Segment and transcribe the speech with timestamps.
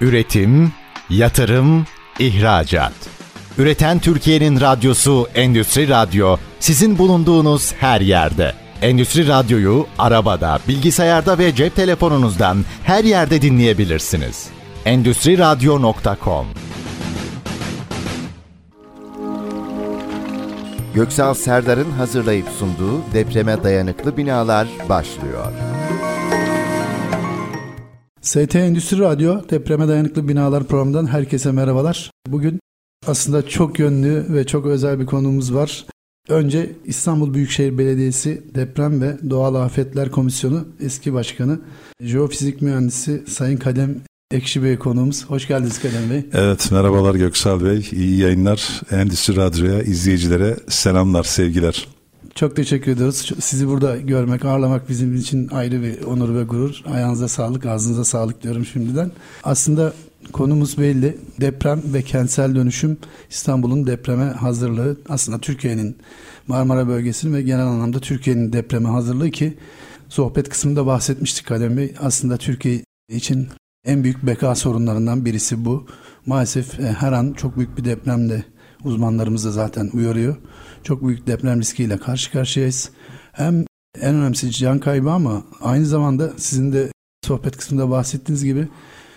[0.00, 0.72] Üretim,
[1.10, 1.86] yatırım,
[2.18, 2.92] ihracat.
[3.58, 8.54] Üreten Türkiye'nin radyosu Endüstri Radyo sizin bulunduğunuz her yerde.
[8.82, 14.48] Endüstri Radyo'yu arabada, bilgisayarda ve cep telefonunuzdan her yerde dinleyebilirsiniz.
[14.84, 16.46] Endüstri Radyo.com
[20.94, 25.52] Göksal Serdar'ın hazırlayıp sunduğu depreme dayanıklı binalar başlıyor.
[28.30, 32.10] ST Endüstri Radyo Depreme Dayanıklı Binalar programından herkese merhabalar.
[32.28, 32.60] Bugün
[33.06, 35.86] aslında çok yönlü ve çok özel bir konumuz var.
[36.28, 41.60] Önce İstanbul Büyükşehir Belediyesi Deprem ve Doğal Afetler Komisyonu eski başkanı
[42.00, 43.96] Jeofizik Mühendisi Sayın Kadem
[44.30, 45.24] Ekşi Bey konuğumuz.
[45.24, 46.24] Hoş geldiniz Kadem Bey.
[46.32, 47.88] Evet merhabalar Göksal Bey.
[47.92, 48.80] İyi yayınlar.
[48.90, 51.88] Endüstri Radyo'ya, izleyicilere selamlar, sevgiler.
[52.34, 53.32] Çok teşekkür ediyoruz.
[53.40, 56.82] Sizi burada görmek, ağırlamak bizim için ayrı bir onur ve gurur.
[56.86, 59.12] Ayağınıza sağlık, ağzınıza sağlık diyorum şimdiden.
[59.44, 59.92] Aslında
[60.32, 61.18] konumuz belli.
[61.40, 62.98] Deprem ve kentsel dönüşüm
[63.30, 64.96] İstanbul'un depreme hazırlığı.
[65.08, 65.96] Aslında Türkiye'nin
[66.46, 69.58] Marmara bölgesinin ve genel anlamda Türkiye'nin depreme hazırlığı ki
[70.08, 71.94] sohbet kısmında bahsetmiştik Kadem Bey.
[72.00, 73.48] Aslında Türkiye için
[73.84, 75.86] en büyük beka sorunlarından birisi bu.
[76.26, 78.44] Maalesef e, her an çok büyük bir depremde
[78.84, 80.36] uzmanlarımız da zaten uyarıyor.
[80.84, 82.90] Çok büyük deprem riskiyle karşı karşıyayız.
[83.32, 83.64] Hem
[84.00, 86.92] en önemlisi can kaybı ama aynı zamanda sizin de
[87.26, 88.68] sohbet kısmında bahsettiğiniz gibi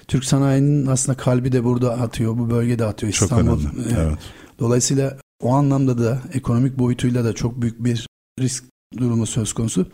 [0.07, 3.59] Türk sanayinin aslında kalbi de burada atıyor, bu bölgede atıyor Çok İstanbul.
[3.59, 3.95] önemli.
[3.99, 4.17] Evet.
[4.59, 8.07] Dolayısıyla o anlamda da ekonomik boyutuyla da çok büyük bir
[8.39, 8.63] risk
[8.97, 9.87] durumu söz konusu.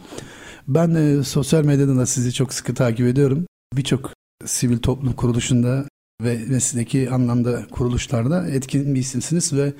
[0.68, 3.46] Ben e, sosyal medyadan da sizi çok sıkı takip ediyorum.
[3.76, 4.14] Birçok
[4.46, 5.86] sivil toplum kuruluşunda
[6.24, 9.74] ve mesleki anlamda kuruluşlarda etkin bir isimsiniz ve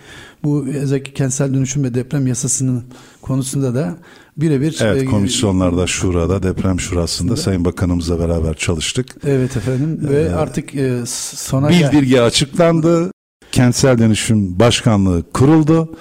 [0.44, 2.84] bu özellikle kentsel dönüşüm ve deprem yasasının
[3.22, 3.98] konusunda da
[4.38, 9.16] birebir Evet e, komisyonlarda, şurada, deprem şurasında Sayın Bakanımızla beraber çalıştık.
[9.26, 13.12] Evet efendim ve Ee, artık e, sona gel- Bildirge açıklandı.
[13.52, 15.96] Kentsel Dönüşüm Başkanlığı kuruldu.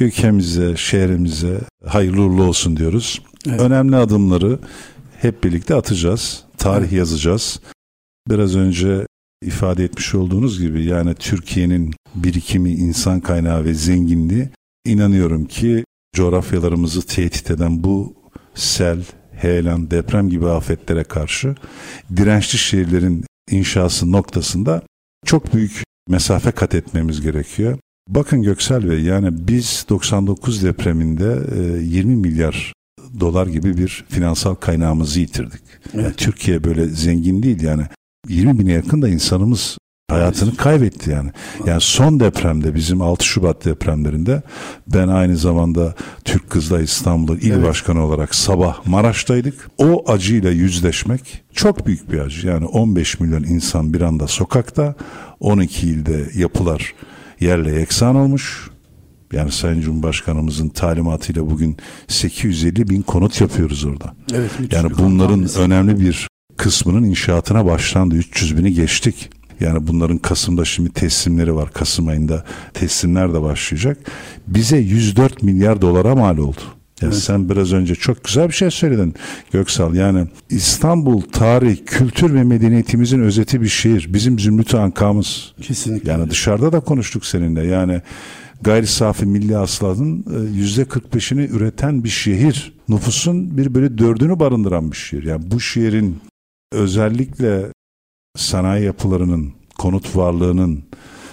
[0.00, 3.22] Ülkemize, şehrimize hayırlı uğurlu olsun diyoruz.
[3.48, 3.60] Evet.
[3.60, 4.58] Önemli adımları
[5.20, 6.42] hep birlikte atacağız.
[6.58, 7.60] Tarih yazacağız.
[8.30, 9.06] Biraz önce
[9.44, 14.48] ifade etmiş olduğunuz gibi yani Türkiye'nin birikimi, insan kaynağı ve zenginliği
[14.86, 15.84] inanıyorum ki
[16.16, 18.14] coğrafyalarımızı tehdit eden bu
[18.54, 21.54] sel, heyelan, deprem gibi afetlere karşı
[22.16, 24.82] dirençli şehirlerin inşası noktasında
[25.26, 27.78] çok büyük mesafe kat etmemiz gerekiyor.
[28.08, 32.72] Bakın Göksel Bey yani biz 99 depreminde e, 20 milyar
[33.20, 35.62] dolar gibi bir finansal kaynağımızı yitirdik.
[35.94, 36.18] Yani Evet.
[36.18, 37.82] Türkiye böyle zengin değil yani
[38.28, 39.78] 20 bine yakın da insanımız
[40.10, 41.30] hayatını kaybetti yani.
[41.66, 44.42] Yani son depremde bizim 6 Şubat depremlerinde
[44.86, 47.64] ben aynı zamanda Türk Kızılay İstanbul İl Evet.
[47.64, 49.70] Başkanı olarak sabah Maraş'taydık.
[49.78, 52.46] O acıyla yüzleşmek çok büyük bir acı.
[52.46, 54.94] Yani 15 milyon insan bir anda sokakta
[55.40, 56.94] 12 ilde yapılar
[57.40, 58.70] yerle yeksan olmuş.
[59.32, 61.76] Yani Sayın Cumhurbaşkanımızın talimatıyla bugün
[62.08, 64.14] 850 bin konut yapıyoruz orada.
[64.34, 68.14] Evet, Yani bunların önemli bir kısmının inşaatına başlandı.
[68.14, 69.30] 300 bini geçtik.
[69.60, 71.72] Yani bunların Kasım'da şimdi teslimleri var.
[71.72, 72.44] Kasım ayında
[72.74, 73.98] teslimler de başlayacak.
[74.46, 76.60] Bize 104 milyar dolara mal oldu.
[77.02, 79.14] Yani sen biraz önce çok güzel bir şey söyledin
[79.52, 79.94] Göksal.
[79.94, 84.14] Yani İstanbul tarih, kültür ve medeniyetimizin özeti bir şehir.
[84.14, 85.52] Bizim zümrüt ankamız.
[85.62, 86.10] kesinlikle.
[86.10, 87.66] Yani dışarıda da konuştuk seninle.
[87.66, 88.02] Yani
[88.62, 92.74] gayri safi milli hasılatın e, yüzde 45'ini üreten bir şehir.
[92.88, 95.22] Nüfusun bir böyle dördünü barındıran bir şehir.
[95.22, 96.16] Yani bu şehrin
[96.74, 97.72] özellikle
[98.36, 100.84] sanayi yapılarının, konut varlığının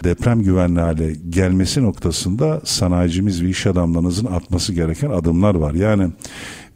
[0.03, 5.73] deprem güvenli hale gelmesi noktasında sanayicimiz ve iş adamlarınızın atması gereken adımlar var.
[5.73, 6.09] Yani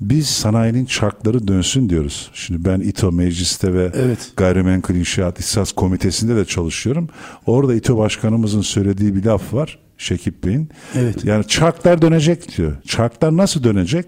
[0.01, 2.31] biz sanayinin çarkları dönsün diyoruz.
[2.33, 4.31] Şimdi ben İTO mecliste ve Evet.
[4.37, 7.09] Gayrimenkul İnşaat İhsas Komitesi'nde de çalışıyorum.
[7.45, 9.79] Orada İTO Başkanımızın söylediği bir laf var.
[9.97, 10.69] Şekip Bey'in.
[10.95, 11.25] Evet.
[11.25, 12.73] Yani çarklar dönecek diyor.
[12.87, 14.05] Çarklar nasıl dönecek?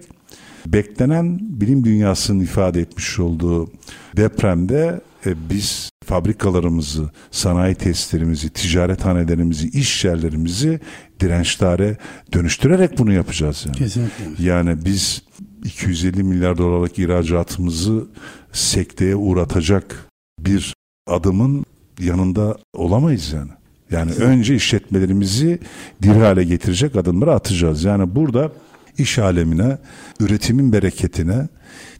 [0.72, 3.70] Beklenen bilim dünyasının ifade etmiş olduğu
[4.16, 10.80] depremde e, biz fabrikalarımızı, sanayi tesislerimizi, ticarethanelerimizi, iş yerlerimizi
[11.20, 11.96] dirençlere
[12.32, 13.76] dönüştürerek bunu yapacağız yani.
[13.76, 14.24] Kesinlikle.
[14.44, 15.22] Yani biz
[15.64, 18.06] 250 milyar dolarlık ihracatımızı
[18.52, 20.06] sekteye uğratacak
[20.40, 20.74] bir
[21.06, 21.64] adımın
[22.00, 23.50] yanında olamayız yani.
[23.90, 25.58] Yani önce işletmelerimizi
[26.02, 27.84] diri hale getirecek adımları atacağız.
[27.84, 28.52] Yani burada
[28.98, 29.78] iş alemine,
[30.20, 31.48] üretimin bereketine,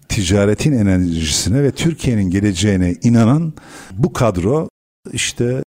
[0.09, 3.53] ticaretin enerjisine ve Türkiye'nin geleceğine inanan
[3.93, 4.69] bu kadro
[5.13, 5.63] işte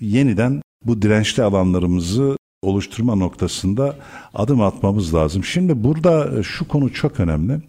[0.00, 3.96] yeniden bu dirençli alanlarımızı oluşturma noktasında
[4.34, 5.44] adım atmamız lazım.
[5.44, 7.60] Şimdi burada şu konu çok önemli.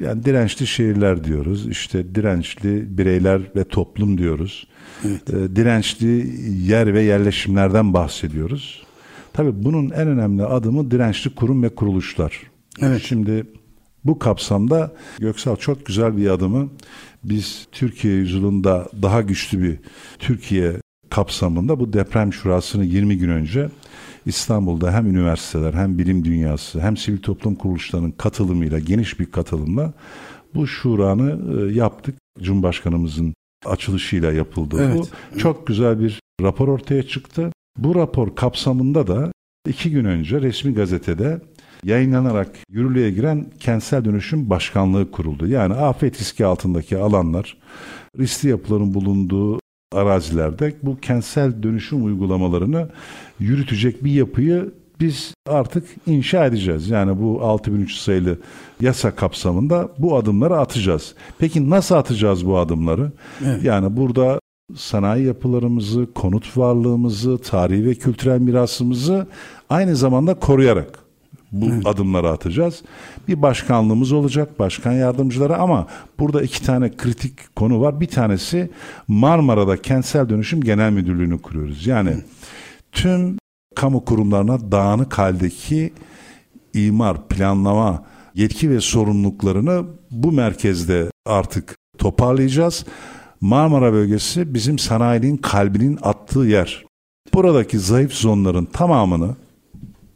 [0.00, 1.68] Yani dirençli şehirler diyoruz.
[1.68, 4.66] İşte dirençli bireyler ve toplum diyoruz.
[5.04, 5.30] Evet.
[5.30, 6.30] E, dirençli
[6.70, 8.82] yer ve yerleşimlerden bahsediyoruz.
[9.32, 12.51] Tabii bunun en önemli adımı dirençli kurum ve kuruluşlar.
[12.80, 13.02] Evet.
[13.02, 13.46] Şimdi
[14.04, 16.70] bu kapsamda Göksal çok güzel bir adımı
[17.24, 19.78] biz Türkiye yüzyılında daha güçlü bir
[20.18, 20.76] Türkiye
[21.10, 23.68] kapsamında bu deprem şurasını 20 gün önce
[24.26, 29.92] İstanbul'da hem üniversiteler hem bilim dünyası hem sivil toplum kuruluşlarının katılımıyla geniş bir katılımla
[30.54, 32.14] bu şuranı e, yaptık.
[32.40, 33.34] Cumhurbaşkanımızın
[33.66, 35.10] açılışıyla yapıldı evet.
[35.34, 35.38] bu.
[35.38, 37.52] Çok güzel bir rapor ortaya çıktı.
[37.78, 39.32] Bu rapor kapsamında da
[39.68, 41.40] iki gün önce resmi gazetede
[41.84, 45.46] yayınlanarak yürürlüğe giren kentsel dönüşüm başkanlığı kuruldu.
[45.46, 47.56] Yani afet riski altındaki alanlar,
[48.18, 49.60] riskli yapıların bulunduğu
[49.92, 52.88] arazilerde bu kentsel dönüşüm uygulamalarını
[53.40, 56.90] yürütecek bir yapıyı biz artık inşa edeceğiz.
[56.90, 58.38] Yani bu 6003 sayılı
[58.80, 61.14] yasa kapsamında bu adımları atacağız.
[61.38, 63.12] Peki nasıl atacağız bu adımları?
[63.44, 63.64] Evet.
[63.64, 64.40] Yani burada
[64.74, 69.26] sanayi yapılarımızı, konut varlığımızı, tarihi ve kültürel mirasımızı
[69.70, 71.01] aynı zamanda koruyarak
[71.52, 71.86] bu evet.
[71.86, 72.82] adımları atacağız.
[73.28, 75.86] Bir başkanlığımız olacak, başkan yardımcıları ama
[76.18, 78.00] burada iki tane kritik konu var.
[78.00, 78.70] Bir tanesi
[79.08, 81.86] Marmara'da Kentsel Dönüşüm Genel Müdürlüğü'nü kuruyoruz.
[81.86, 82.24] Yani evet.
[82.92, 83.38] tüm
[83.74, 85.92] kamu kurumlarına dağınık haldeki
[86.74, 92.84] imar, planlama, yetki ve sorumluluklarını bu merkezde artık toparlayacağız.
[93.40, 96.84] Marmara bölgesi bizim sanayinin kalbinin attığı yer.
[97.34, 99.36] Buradaki zayıf zonların tamamını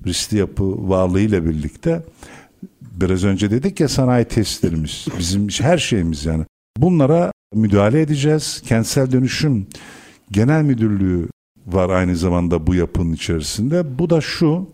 [0.07, 2.03] riskli yapı varlığıyla birlikte
[2.81, 6.45] biraz önce dedik ya sanayi tesislerimiz bizim her şeyimiz yani.
[6.79, 8.63] Bunlara müdahale edeceğiz.
[8.67, 9.67] Kentsel dönüşüm
[10.31, 11.29] genel müdürlüğü
[11.67, 13.99] var aynı zamanda bu yapının içerisinde.
[13.99, 14.71] Bu da şu.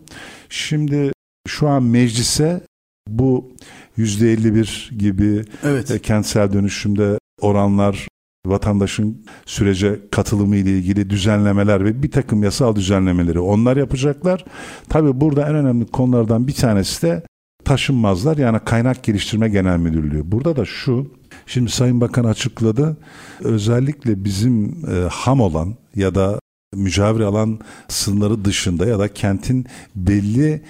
[0.49, 1.11] Şimdi
[1.47, 2.61] şu an meclise
[3.07, 3.51] bu
[3.97, 6.01] yüzde 51 gibi evet.
[6.01, 8.07] Kentsel dönüşümde oranlar
[8.45, 14.45] vatandaşın sürece katılımı ile ilgili düzenlemeler ve bir takım yasal düzenlemeleri onlar yapacaklar.
[14.89, 17.23] Tabi burada en önemli konulardan bir tanesi de
[17.65, 20.31] taşınmazlar yani kaynak geliştirme genel müdürlüğü.
[20.31, 21.07] Burada da şu
[21.45, 22.97] şimdi Sayın Bakan açıkladı
[23.39, 26.39] özellikle bizim e, ham olan ya da
[26.75, 30.61] mücavir alan sınırları dışında ya da kentin belli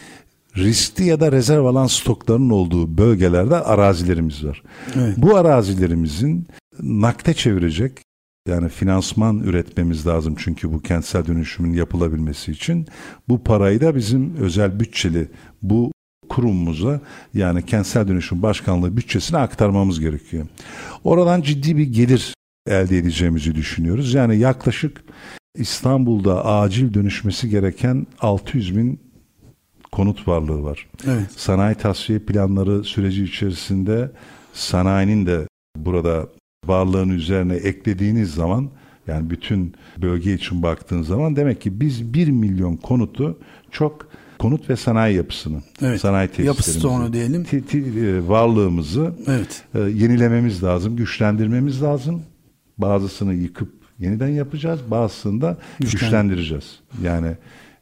[0.58, 4.64] riskli ya da rezerv alan stoklarının olduğu bölgelerde arazilerimiz var.
[4.96, 5.18] Evet.
[5.18, 6.48] Bu arazilerimizin
[6.82, 7.98] nakde çevirecek
[8.48, 12.88] yani finansman üretmemiz lazım çünkü bu kentsel dönüşümün yapılabilmesi için.
[13.30, 15.28] Bu parayı da bizim özel bütçeli
[15.62, 15.92] bu
[16.30, 17.02] kurumumuza
[17.34, 20.48] yani kentsel dönüşüm başkanlığı bütçesine aktarmamız gerekiyor.
[21.04, 22.34] Oradan ciddi bir gelir
[22.68, 24.14] elde edeceğimizi düşünüyoruz.
[24.14, 25.04] Yani yaklaşık
[25.56, 29.00] İstanbul'da acil dönüşmesi gereken 600 bin
[29.92, 30.88] konut varlığı var.
[31.08, 31.32] Evet.
[31.36, 34.12] Sanayi tasfiye planları süreci içerisinde
[34.54, 35.48] sanayinin de
[35.78, 36.28] burada
[36.66, 38.70] varlığın üzerine eklediğiniz zaman
[39.08, 43.40] yani bütün bölge için baktığın zaman demek ki biz 1 milyon konutu
[43.72, 44.08] çok
[44.40, 46.02] konut ve sanayi yapısını, evet.
[46.02, 47.44] sanayi tesislerimizi, onu diyelim.
[47.44, 49.64] T- t- e, varlığımızı evet.
[49.76, 52.22] e, yenilememiz lazım, güçlendirmemiz lazım.
[52.78, 53.70] Bazısını yıkıp
[54.00, 56.02] yeniden yapacağız, bazısını da Güçlen.
[56.02, 56.80] güçlendireceğiz.
[57.04, 57.28] Yani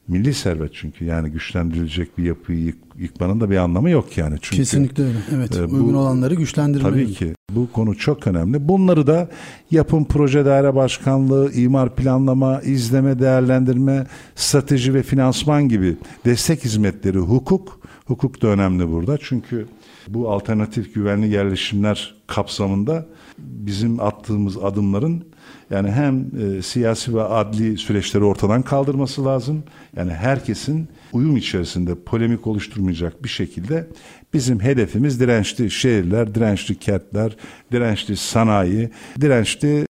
[0.08, 4.38] milli servet çünkü yani güçlendirilecek bir yapıyı yık, yıkmanın da bir anlamı yok yani.
[4.42, 5.18] Çünkü, Kesinlikle öyle.
[5.36, 5.56] Evet.
[5.56, 6.92] E, bu, uygun olanları güçlendirmeli.
[6.92, 7.34] Tabii ki.
[7.52, 8.68] Bu konu çok önemli.
[8.68, 9.30] Bunları da
[9.72, 17.80] yapım proje daire başkanlığı, imar planlama, izleme, değerlendirme, strateji ve finansman gibi destek hizmetleri, hukuk,
[18.06, 19.18] hukuk da önemli burada.
[19.22, 19.68] Çünkü
[20.08, 23.06] bu alternatif güvenli yerleşimler kapsamında
[23.38, 25.31] bizim attığımız adımların
[25.72, 29.64] yani hem e, siyasi ve adli süreçleri ortadan kaldırması lazım.
[29.96, 33.88] Yani herkesin uyum içerisinde polemik oluşturmayacak bir şekilde
[34.34, 37.36] bizim hedefimiz dirençli şehirler, dirençli kentler,
[37.72, 38.90] dirençli sanayi,
[39.22, 39.86] dirençli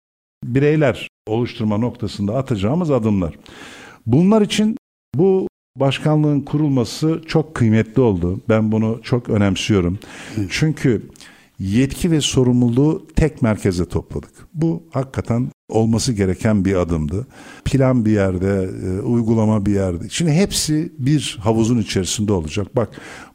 [0.44, 3.34] bireyler oluşturma noktasında atacağımız adımlar.
[4.06, 4.76] Bunlar için
[5.14, 8.40] bu başkanlığın kurulması çok kıymetli oldu.
[8.48, 9.98] Ben bunu çok önemsiyorum.
[10.50, 11.02] Çünkü
[11.58, 14.32] yetki ve sorumluluğu tek merkeze topladık.
[14.54, 17.26] Bu hakikaten olması gereken bir adımdı.
[17.64, 20.04] Plan bir yerde, e, uygulama bir yerde.
[20.10, 22.76] Şimdi hepsi bir havuzun içerisinde olacak.
[22.76, 22.88] Bak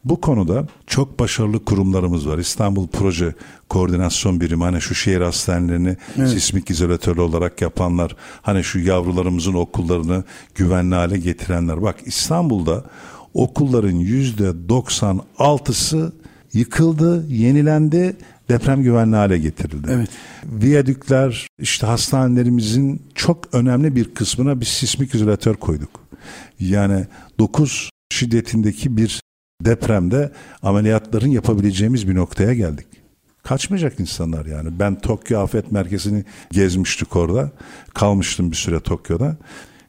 [0.06, 2.38] bu konuda çok başarılı kurumlarımız var.
[2.38, 3.34] İstanbul Proje
[3.70, 6.30] Koordinasyon Birimi hani şu şehir hastanelerini evet.
[6.30, 10.24] sismik izolatörlü olarak yapanlar, hani şu yavrularımızın okullarını
[10.56, 11.82] güvenli hale getirenler.
[11.82, 12.84] Bak İstanbul'da
[13.34, 16.14] okulların yüzde 96'sı
[16.54, 18.16] yıkıldı, yenilendi,
[18.50, 19.88] deprem güvenli hale getirildi.
[19.92, 20.10] Evet.
[20.46, 25.90] Viyadükler, işte hastanelerimizin çok önemli bir kısmına bir sismik izolatör koyduk.
[26.60, 27.06] Yani
[27.40, 29.22] 9 şiddetindeki bir
[29.62, 32.88] depremde ameliyatların yapabileceğimiz bir noktaya geldik.
[33.44, 34.80] Kaçmayacak insanlar yani.
[34.80, 37.52] Ben Tokyo Afet Merkezi'ni gezmiştik orada.
[37.94, 39.38] Kalmıştım bir süre Tokyo'da.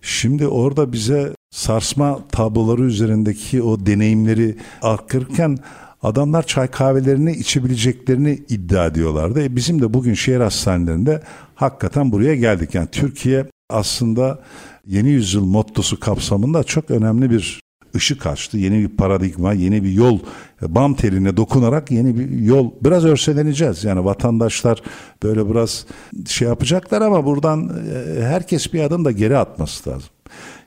[0.03, 5.59] Şimdi orada bize sarsma tabloları üzerindeki o deneyimleri aktarırken
[6.07, 9.43] adamlar çay kahvelerini içebileceklerini iddia ediyorlardı.
[9.43, 11.23] E bizim de bugün şehir hastanelerinde
[11.55, 12.75] hakikaten buraya geldik.
[12.75, 14.39] Yani Türkiye aslında
[14.87, 17.61] yeni yüzyıl mottosu kapsamında çok önemli bir
[17.95, 18.59] ışık açtı.
[18.59, 20.19] Yeni bir paradigma, yeni bir yol
[20.63, 23.85] bam teline dokunarak yeni bir yol biraz örseleneceğiz.
[23.85, 24.83] Yani vatandaşlar
[25.23, 25.87] böyle biraz
[26.29, 27.83] şey yapacaklar ama buradan
[28.19, 30.11] e, herkes bir adım da geri atması lazım.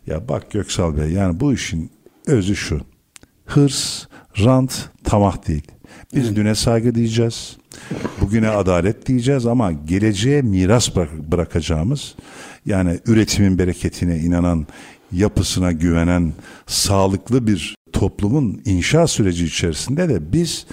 [0.07, 1.91] Ya bak Göksal Bey yani bu işin
[2.27, 2.81] özü şu.
[3.45, 4.08] Hırs,
[4.45, 5.67] rant, tamah değil.
[6.15, 6.35] Biz evet.
[6.35, 7.57] düne saygı diyeceğiz.
[8.21, 10.95] Bugüne adalet diyeceğiz ama geleceğe miras
[11.31, 12.15] bırakacağımız
[12.65, 14.67] yani üretimin bereketine inanan,
[15.11, 16.33] yapısına güvenen,
[16.67, 20.65] sağlıklı bir toplumun inşa süreci içerisinde de biz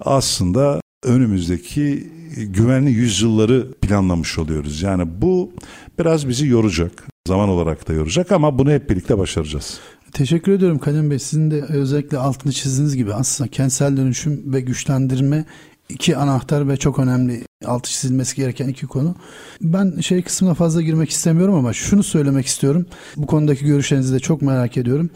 [0.00, 4.82] aslında önümüzdeki güvenli yüzyılları planlamış oluyoruz.
[4.82, 5.52] Yani bu
[5.98, 7.08] biraz bizi yoracak.
[7.28, 9.80] Zaman olarak da yoracak ama bunu hep birlikte başaracağız.
[10.12, 11.18] Teşekkür ediyorum Kalem Bey.
[11.18, 15.44] Sizin de özellikle altını çizdiğiniz gibi aslında kentsel dönüşüm ve güçlendirme
[15.88, 19.14] iki anahtar ve çok önemli altı çizilmesi gereken iki konu.
[19.60, 22.86] Ben şey kısmına fazla girmek istemiyorum ama şunu söylemek istiyorum.
[23.16, 25.10] Bu konudaki görüşlerinizi de çok merak ediyorum.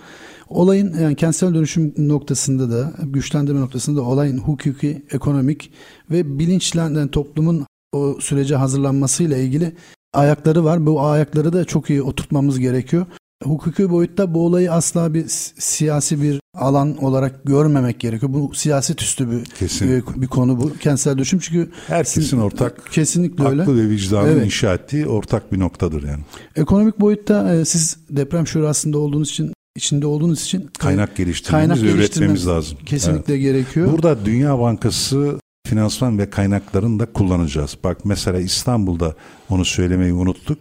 [0.49, 5.73] Olayın yani kentsel dönüşüm noktasında da güçlendirme noktasında da olayın hukuki, ekonomik
[6.11, 9.73] ve bilinçlenen toplumun o sürece hazırlanmasıyla ilgili
[10.13, 10.87] ayakları var.
[10.87, 13.07] Bu ayakları da çok iyi oturtmamız gerekiyor
[13.45, 15.25] hukuki boyutta bu olayı asla bir
[15.59, 18.33] siyasi bir alan olarak görmemek gerekiyor.
[18.33, 20.05] Bu siyaset üstü bir Kesin.
[20.17, 20.73] bir konu bu.
[20.75, 23.63] Kentsel dönüşüm çünkü herkesin ortak kesinlikle öyle.
[23.63, 24.45] Aklı ve vicdanın evet.
[24.45, 26.23] inşa ettiği ortak bir noktadır yani.
[26.57, 31.83] Ekonomik boyutta e, siz deprem şurasında olduğunuz için içinde olduğunuz için e, kaynak geliştirmemiz kaynak
[31.83, 32.79] ve üretmemiz lazım.
[32.87, 33.43] Kesinlikle evet.
[33.43, 33.93] gerekiyor.
[33.93, 37.79] Burada Dünya Bankası finansman ve kaynaklarını da kullanacağız.
[37.85, 39.15] Bak mesela İstanbul'da
[39.49, 40.59] onu söylemeyi unuttuk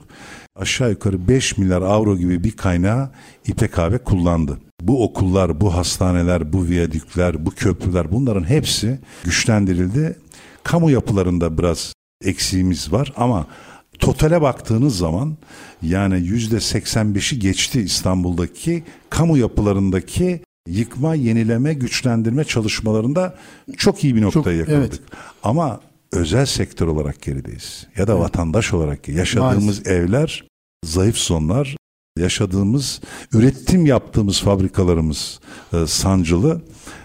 [0.55, 3.10] aşağı yukarı 5 milyar avro gibi bir kaynağı
[3.48, 4.60] İPKB kullandı.
[4.81, 10.17] Bu okullar, bu hastaneler, bu viyadükler, bu köprüler bunların hepsi güçlendirildi.
[10.63, 11.93] Kamu yapılarında biraz
[12.25, 13.48] eksiğimiz var ama
[14.00, 15.38] totale baktığınız zaman
[15.81, 23.36] yani yüzde 85'i geçti İstanbul'daki kamu yapılarındaki yıkma, yenileme, güçlendirme çalışmalarında
[23.77, 24.93] çok iyi bir noktaya çok, yakaladık.
[24.93, 25.01] Evet.
[25.43, 25.79] Ama
[26.13, 27.88] özel sektör olarak gerideyiz.
[27.98, 28.24] Ya da evet.
[28.24, 29.88] vatandaş olarak yaşadığımız Maalesef.
[29.88, 30.48] evler
[30.86, 31.77] zayıf sonlar,
[32.20, 33.01] yaşadığımız,
[33.34, 35.39] üretim yaptığımız fabrikalarımız
[35.74, 36.62] e, sancılı.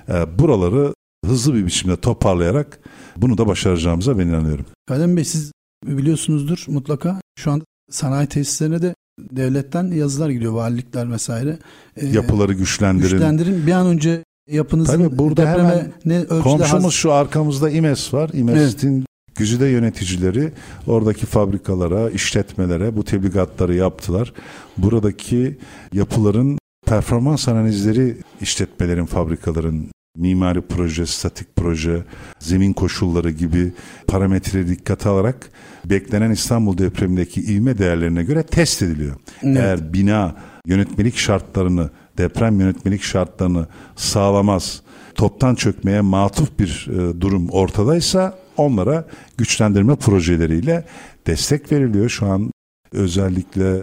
[0.09, 0.95] E, buraları
[1.27, 2.81] hızlı bir biçimde toparlayarak
[3.17, 4.67] bunu da başaracağımıza ben inanıyorum.
[4.87, 5.53] Kadem Bey siz
[5.87, 11.59] biliyorsunuzdur mutlaka şu an sanayi tesislerine de devletten yazılar gidiyor valilikler vesaire.
[11.97, 13.11] Ee, Yapıları güçlendirin.
[13.11, 16.93] Güçlendirin bir an önce yapınızın Tabii burada hemen ne komşumuz haz...
[16.93, 18.31] şu arkamızda İMES var.
[18.33, 19.09] İMES'in evet.
[19.37, 20.52] Güzide yöneticileri
[20.87, 24.33] oradaki fabrikalara, işletmelere bu tebligatları yaptılar.
[24.76, 25.59] Buradaki
[25.93, 32.05] yapıların performans analizleri işletmelerin, fabrikaların mimari proje, statik proje,
[32.38, 33.73] zemin koşulları gibi
[34.07, 35.50] parametreleri dikkate alarak
[35.85, 39.17] beklenen İstanbul depremindeki ivme değerlerine göre test ediliyor.
[39.43, 39.57] Evet.
[39.57, 40.37] Eğer bina
[40.67, 44.83] yönetmelik şartlarını, deprem yönetmelik şartlarını sağlamaz,
[45.15, 49.07] toptan çökmeye matuf bir e, durum ortadaysa onlara
[49.37, 50.85] güçlendirme projeleriyle
[51.27, 52.09] destek veriliyor.
[52.09, 52.51] Şu an
[52.93, 53.83] özellikle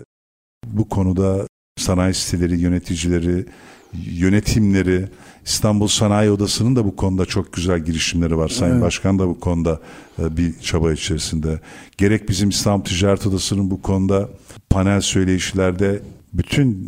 [0.68, 3.46] bu konuda sanayi siteleri yöneticileri,
[3.94, 5.08] yönetimleri,
[5.46, 8.50] İstanbul Sanayi Odası'nın da bu konuda çok güzel girişimleri var.
[8.50, 8.84] Sayın evet.
[8.84, 9.82] Başkan da bu konuda
[10.20, 11.60] e, bir çaba içerisinde.
[11.98, 14.30] Gerek bizim İstanbul Ticaret Odası'nın bu konuda
[14.70, 16.02] panel söyleyişlerde
[16.34, 16.88] bütün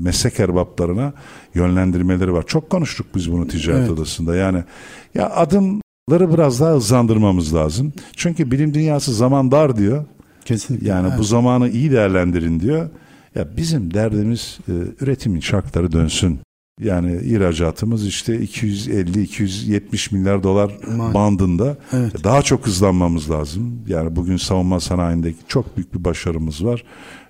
[0.00, 1.12] meslek erbaplarına
[1.54, 2.44] yönlendirmeleri var.
[2.46, 3.90] Çok konuştuk biz bunu ticaret evet.
[3.90, 4.36] odasında.
[4.36, 4.64] Yani
[5.14, 7.92] ya adımları biraz daha hızlandırmamız lazım.
[8.16, 10.04] Çünkü bilim dünyası zaman dar diyor.
[10.44, 10.88] Kesinlikle.
[10.88, 11.18] Yani evet.
[11.18, 12.90] bu zamanı iyi değerlendirin diyor.
[13.34, 16.40] Ya bizim derdimiz e, üretimin şartları dönsün.
[16.80, 21.14] Yani ihracatımız işte 250-270 milyar dolar Maalesef.
[21.14, 21.76] bandında.
[21.92, 22.24] Evet.
[22.24, 23.84] Daha çok hızlanmamız lazım.
[23.86, 26.84] Yani bugün savunma sanayindeki çok büyük bir başarımız var.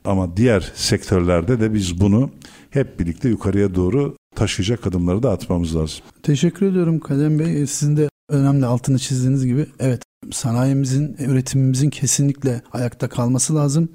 [0.06, 2.30] Ama diğer sektörlerde de biz bunu
[2.70, 5.98] hep birlikte yukarıya doğru taşıyacak adımları da atmamız lazım.
[6.22, 7.66] Teşekkür ediyorum Kadem Bey.
[7.66, 13.88] Sizin de önemli altını çizdiğiniz gibi evet sanayimizin, üretimimizin kesinlikle ayakta kalması lazım.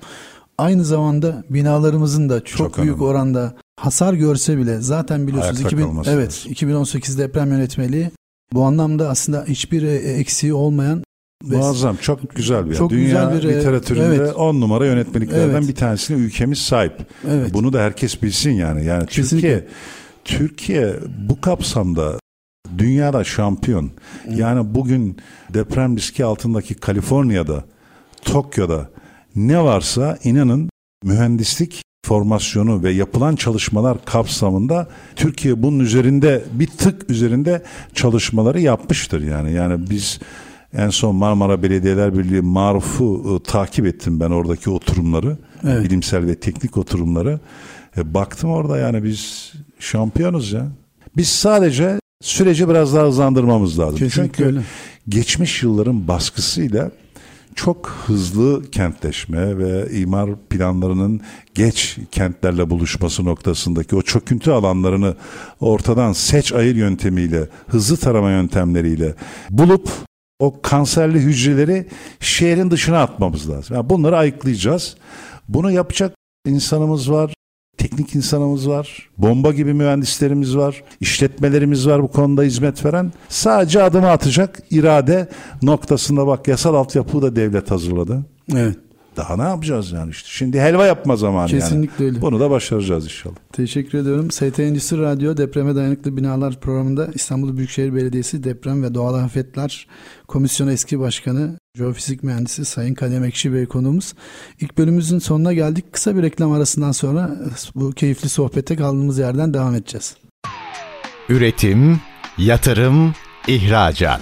[0.57, 3.03] Aynı zamanda binalarımızın da çok, çok büyük önemli.
[3.03, 6.51] oranda hasar görse bile zaten biliyorsunuz 2000, evet lazım.
[6.51, 8.11] 2018 deprem yönetmeliği
[8.53, 11.03] bu anlamda aslında hiçbir e, eksiği olmayan
[11.41, 12.75] Muazzam, çok güzel bir.
[12.75, 14.35] Çok Dünya güzel bir e, literatüründe evet.
[14.35, 15.67] on numara yönetmeliklerden evet.
[15.67, 16.93] bir tanesine ülkemiz sahip.
[17.29, 17.53] Evet.
[17.53, 18.85] Bunu da herkes bilsin yani.
[18.85, 19.49] Yani Kesinlikle.
[19.49, 19.67] Türkiye
[20.25, 20.95] Türkiye
[21.29, 22.19] bu kapsamda
[22.77, 23.91] dünyada şampiyon.
[24.35, 25.17] Yani bugün
[25.53, 27.65] deprem riski altındaki Kaliforniya'da,
[28.21, 28.89] Tokyo'da
[29.35, 30.69] ne varsa inanın
[31.03, 39.53] mühendislik formasyonu ve yapılan çalışmalar kapsamında Türkiye bunun üzerinde bir tık üzerinde çalışmaları yapmıştır yani.
[39.53, 40.19] Yani biz
[40.77, 45.37] en son Marmara Belediyeler Birliği Maruf'u e, takip ettim ben oradaki oturumları.
[45.63, 45.83] Evet.
[45.85, 47.39] Bilimsel ve teknik oturumları.
[47.97, 50.67] E, baktım orada yani biz şampiyonuz ya.
[51.17, 53.99] Biz sadece süreci biraz daha hızlandırmamız lazım.
[53.99, 54.61] Kesinlikle Çünkü öyle.
[55.09, 56.91] geçmiş yılların baskısıyla
[57.55, 61.21] çok hızlı kentleşme ve imar planlarının
[61.55, 65.15] geç kentlerle buluşması noktasındaki o çöküntü alanlarını
[65.59, 69.15] ortadan seç ayır yöntemiyle, hızlı tarama yöntemleriyle
[69.49, 69.89] bulup
[70.41, 71.87] o kanserli hücreleri
[72.19, 73.75] şehrin dışına atmamız lazım.
[73.75, 74.95] Yani bunları ayıklayacağız.
[75.49, 77.33] Bunu yapacak insanımız var,
[77.77, 83.13] teknik insanımız var, bomba gibi mühendislerimiz var, işletmelerimiz var bu konuda hizmet veren.
[83.29, 85.29] Sadece adımı atacak irade
[85.61, 88.25] noktasında bak yasal altyapıyı da devlet hazırladı.
[88.55, 88.77] Evet.
[89.17, 90.29] Daha ne yapacağız yani işte.
[90.31, 92.15] Şimdi helva yapma zamanı Kesinlikle yani.
[92.15, 92.21] öyle.
[92.21, 93.35] Bunu da başaracağız inşallah.
[93.53, 94.31] Teşekkür ediyorum.
[94.31, 99.87] ST Endüstri Radyo Depreme Dayanıklı Binalar programında İstanbul Büyükşehir Belediyesi Deprem ve Doğal Afetler
[100.27, 104.13] Komisyonu eski başkanı Jeofizik Mühendisi Sayın Kadem Ekşi Bey konuğumuz.
[104.59, 105.85] İlk bölümümüzün sonuna geldik.
[105.93, 107.35] Kısa bir reklam arasından sonra
[107.75, 110.15] bu keyifli sohbete kaldığımız yerden devam edeceğiz.
[111.29, 111.99] Üretim,
[112.37, 113.13] yatırım,
[113.47, 114.21] ihracat.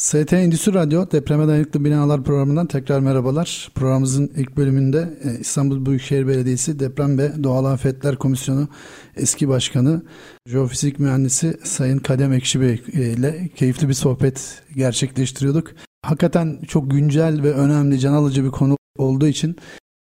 [0.00, 3.70] ST Endüstri Radyo Depreme Dayanıklı Binalar programından tekrar merhabalar.
[3.74, 8.68] Programımızın ilk bölümünde e, İstanbul Büyükşehir Belediyesi Deprem ve Doğal Afetler Komisyonu
[9.16, 10.02] eski başkanı
[10.46, 15.70] Jeofizik Mühendisi Sayın Kadem Ekşi e, ile keyifli bir sohbet gerçekleştiriyorduk.
[16.02, 19.56] Hakikaten çok güncel ve önemli, can alıcı bir konu olduğu için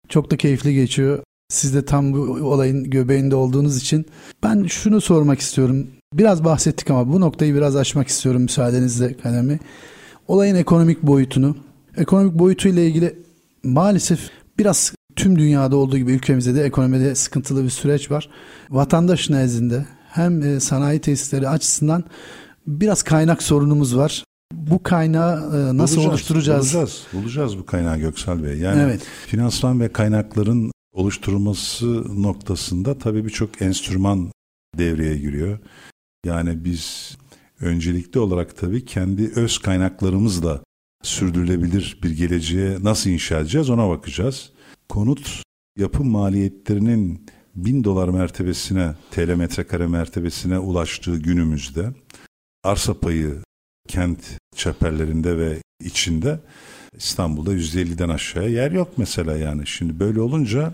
[0.09, 1.19] çok da keyifli geçiyor.
[1.49, 4.05] Siz de tam bu olayın göbeğinde olduğunuz için
[4.43, 5.87] ben şunu sormak istiyorum.
[6.13, 9.59] Biraz bahsettik ama bu noktayı biraz açmak istiyorum müsaadenizle Kadem.
[10.27, 11.57] Olayın ekonomik boyutunu,
[11.97, 13.15] ekonomik boyutuyla ilgili
[13.63, 18.29] maalesef biraz tüm dünyada olduğu gibi ülkemizde de ekonomide sıkıntılı bir süreç var.
[18.69, 22.03] Vatandaş nezdinde hem e, sanayi tesisleri açısından
[22.67, 24.23] biraz kaynak sorunumuz var.
[24.53, 26.73] Bu kaynağı e, nasıl Bulacağız, oluşturacağız?
[26.73, 28.57] Bulacağız, bulacağız bu kaynağı Göksel Bey.
[28.57, 29.01] Yani Evet.
[29.27, 34.31] finansman ve kaynakların oluşturulması noktasında tabii birçok enstrüman
[34.77, 35.59] devreye giriyor.
[36.25, 37.17] Yani biz
[37.63, 40.63] öncelikli olarak tabii kendi öz kaynaklarımızla
[41.03, 44.51] sürdürülebilir bir geleceğe nasıl inşa edeceğiz ona bakacağız.
[44.89, 45.43] Konut
[45.77, 51.89] yapım maliyetlerinin 1000 dolar mertebesine, TL metrekare mertebesine ulaştığı günümüzde
[52.63, 53.35] arsa payı
[53.87, 54.19] kent
[54.55, 56.39] çeperlerinde ve içinde
[56.97, 59.67] İstanbul'da %50'den aşağıya yer yok mesela yani.
[59.67, 60.73] Şimdi böyle olunca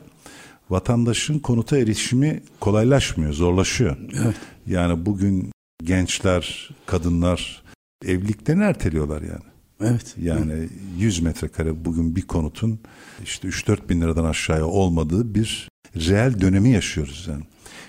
[0.69, 3.97] vatandaşın konuta erişimi kolaylaşmıyor, zorlaşıyor.
[4.23, 4.36] Evet.
[4.67, 5.52] Yani bugün
[5.84, 7.63] gençler, kadınlar
[8.06, 9.50] evliliklerini erteliyorlar yani.
[9.82, 10.15] Evet.
[10.22, 12.80] Yani 100 metrekare bugün bir konutun
[13.24, 17.44] işte 3-4 bin liradan aşağıya olmadığı bir reel dönemi yaşıyoruz yani.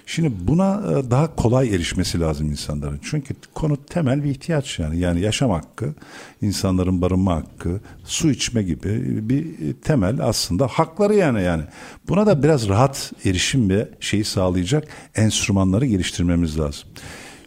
[0.07, 3.01] Şimdi buna e, daha kolay erişmesi lazım insanların.
[3.03, 4.99] Çünkü konut temel bir ihtiyaç yani.
[4.99, 5.95] Yani yaşam hakkı,
[6.43, 11.63] insanların barınma hakkı, su içme gibi bir temel aslında hakları yani yani.
[12.09, 16.89] Buna da biraz rahat erişim ve şeyi sağlayacak enstrümanları geliştirmemiz lazım.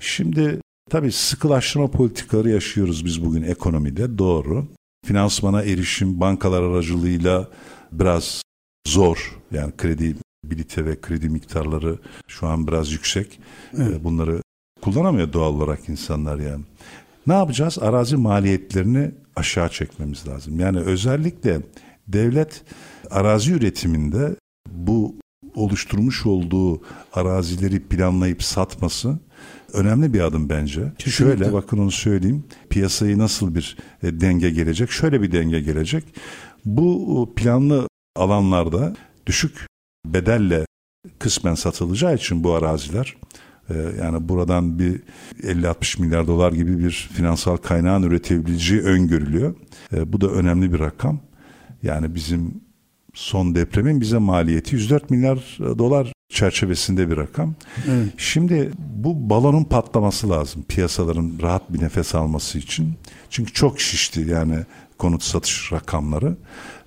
[0.04, 4.68] Şimdi tabii sıkılaştırma politikaları yaşıyoruz biz bugün ekonomide doğru.
[5.06, 7.48] Finansmana erişim bankalar aracılığıyla
[7.92, 8.42] biraz
[8.88, 9.40] zor.
[9.52, 13.40] Yani kredi bilite ve kredi miktarları şu an biraz yüksek.
[13.78, 14.04] Evet.
[14.04, 14.42] Bunları
[14.82, 16.64] kullanamıyor doğal olarak insanlar yani.
[17.28, 17.80] Ne yapacağız?
[17.80, 20.60] Arazi maliyetlerini aşağı çekmemiz lazım.
[20.60, 21.62] Yani özellikle
[22.08, 22.64] devlet
[23.12, 24.36] arazi üretiminde
[24.72, 25.16] bu
[25.56, 26.82] oluşturmuş olduğu
[27.14, 29.20] arazileri planlayıp satması
[29.74, 30.82] önemli bir adım bence.
[30.98, 31.38] Kesinlikle.
[31.38, 32.44] Şöyle bakın onu söyleyeyim.
[32.70, 34.92] Piyasayı nasıl bir e, denge gelecek?
[34.92, 36.04] Şöyle bir denge gelecek.
[36.66, 39.68] Bu e, planlı alanlarda düşük
[40.06, 40.66] bedelle
[41.20, 43.16] kısmen satılacağı için bu araziler
[43.70, 45.02] e, yani buradan bir
[45.42, 49.56] 50-60 milyar dolar gibi bir finansal kaynağın üretebileceği öngörülüyor.
[49.92, 51.20] Bu da önemli bir rakam.
[51.84, 52.62] Yani bizim
[53.14, 57.54] son depremin bize maliyeti 104 milyar dolar çerçevesinde bir rakam.
[57.88, 58.08] Evet.
[58.18, 62.94] Şimdi bu balonun patlaması lazım piyasaların rahat bir nefes alması için.
[63.30, 64.56] Çünkü çok şişti yani
[64.98, 66.36] konut satış rakamları.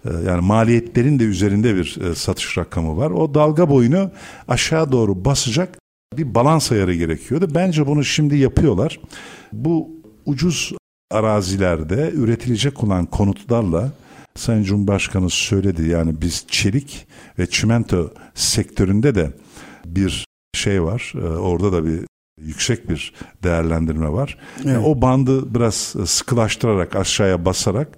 [0.04, 3.11] Ee, Yani maliyetlerin de üzerinde bir e, satış rakamı var.
[3.11, 4.11] O dalga boyunu
[4.48, 5.78] aşağı doğru basacak
[6.16, 7.48] bir balans ayarı gerekiyordu.
[7.54, 9.00] Bence bunu şimdi yapıyorlar.
[9.52, 9.90] Bu
[10.26, 10.72] ucuz
[11.11, 13.92] arazilerde üretilecek olan konutlarla
[14.37, 17.07] Sayın Cumhurbaşkanı söyledi yani biz çelik
[17.38, 19.33] ve çimento sektöründe de
[19.87, 21.12] bir şey var.
[21.16, 22.01] Ee, orada da bir
[22.40, 24.38] yüksek bir değerlendirme var.
[24.57, 24.66] Evet.
[24.66, 25.75] Yani o bandı biraz
[26.07, 27.88] sıkılaştırarak aşağıya basarak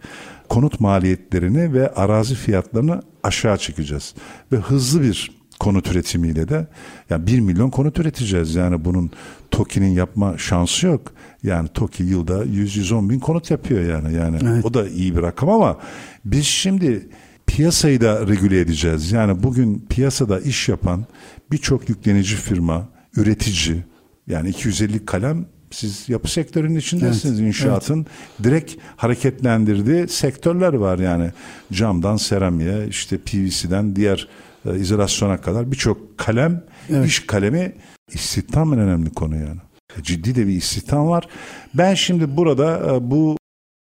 [0.48, 4.14] konut maliyetlerini ve arazi fiyatlarını aşağı çekeceğiz.
[4.52, 6.66] Ve hızlı bir konut üretimiyle de
[7.10, 8.54] yani 1 milyon konut üreteceğiz.
[8.54, 9.10] Yani bunun
[9.50, 11.12] TOKİ'nin yapma şansı yok.
[11.42, 14.14] Yani TOKİ yılda 100-110 bin konut yapıyor yani.
[14.14, 14.64] Yani evet.
[14.64, 15.78] o da iyi bir rakam ama
[16.24, 17.08] biz şimdi
[17.46, 19.12] piyasayı da regüle edeceğiz.
[19.12, 21.04] Yani bugün piyasada iş yapan
[21.52, 23.84] birçok yüklenici firma, üretici
[24.26, 28.44] yani 250 kalem siz yapı sektörünün içindesiniz evet, inşaatın evet.
[28.44, 31.30] direkt hareketlendirdiği sektörler var yani
[31.72, 34.28] camdan seramiye işte PVC'den diğer
[34.72, 37.06] e, izolasyona kadar birçok kalem evet.
[37.06, 37.72] iş kalemi
[38.12, 39.60] istihdam en önemli konu yani.
[40.02, 41.28] Ciddi de bir istihdam var.
[41.74, 43.36] Ben şimdi burada e, bu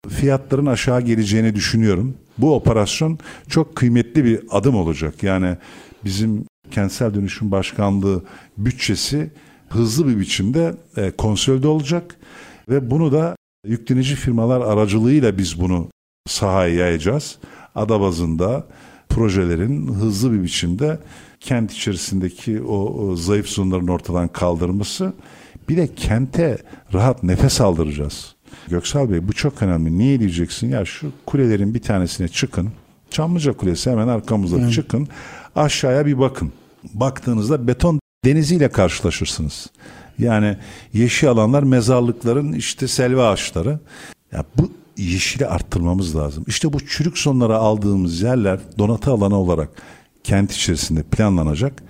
[0.10, 2.18] fiyatların aşağı geleceğini düşünüyorum.
[2.38, 5.24] Bu operasyon çok kıymetli bir adım olacak.
[5.24, 5.58] Yani
[6.06, 8.24] bizim kentsel dönüşüm başkanlığı
[8.58, 9.32] bütçesi
[9.70, 12.16] hızlı bir biçimde e, konsolide olacak
[12.70, 15.90] ve bunu da yüklenici firmalar aracılığıyla biz bunu
[16.28, 17.38] sahaya yayacağız.
[17.76, 18.68] Ada bazında
[19.16, 21.00] projelerin hızlı bir biçimde
[21.40, 25.14] kent içerisindeki o, o zayıf zonların ortadan kaldırması
[25.70, 26.58] bir de kente
[26.94, 28.36] rahat nefes aldıracağız.
[28.68, 29.98] Göksal Bey bu çok önemli.
[29.98, 30.70] Niye diyeceksin?
[30.70, 32.70] Ya şu kulelerin bir tanesine çıkın.
[33.10, 34.70] Çamlıca Kulesi hemen arkamızda hmm.
[34.70, 35.08] çıkın.
[35.56, 36.52] Aşağıya bir bakın.
[36.94, 39.68] Baktığınızda beton deniziyle karşılaşırsınız.
[40.20, 40.58] Yani
[40.94, 43.80] yeşil alanlar mezarlıkların işte selva ağaçları.
[44.32, 46.44] Ya bu yeşili arttırmamız lazım.
[46.48, 49.70] İşte bu çürük sonlara aldığımız yerler donatı alanı olarak
[50.24, 51.84] kent içerisinde planlanacak.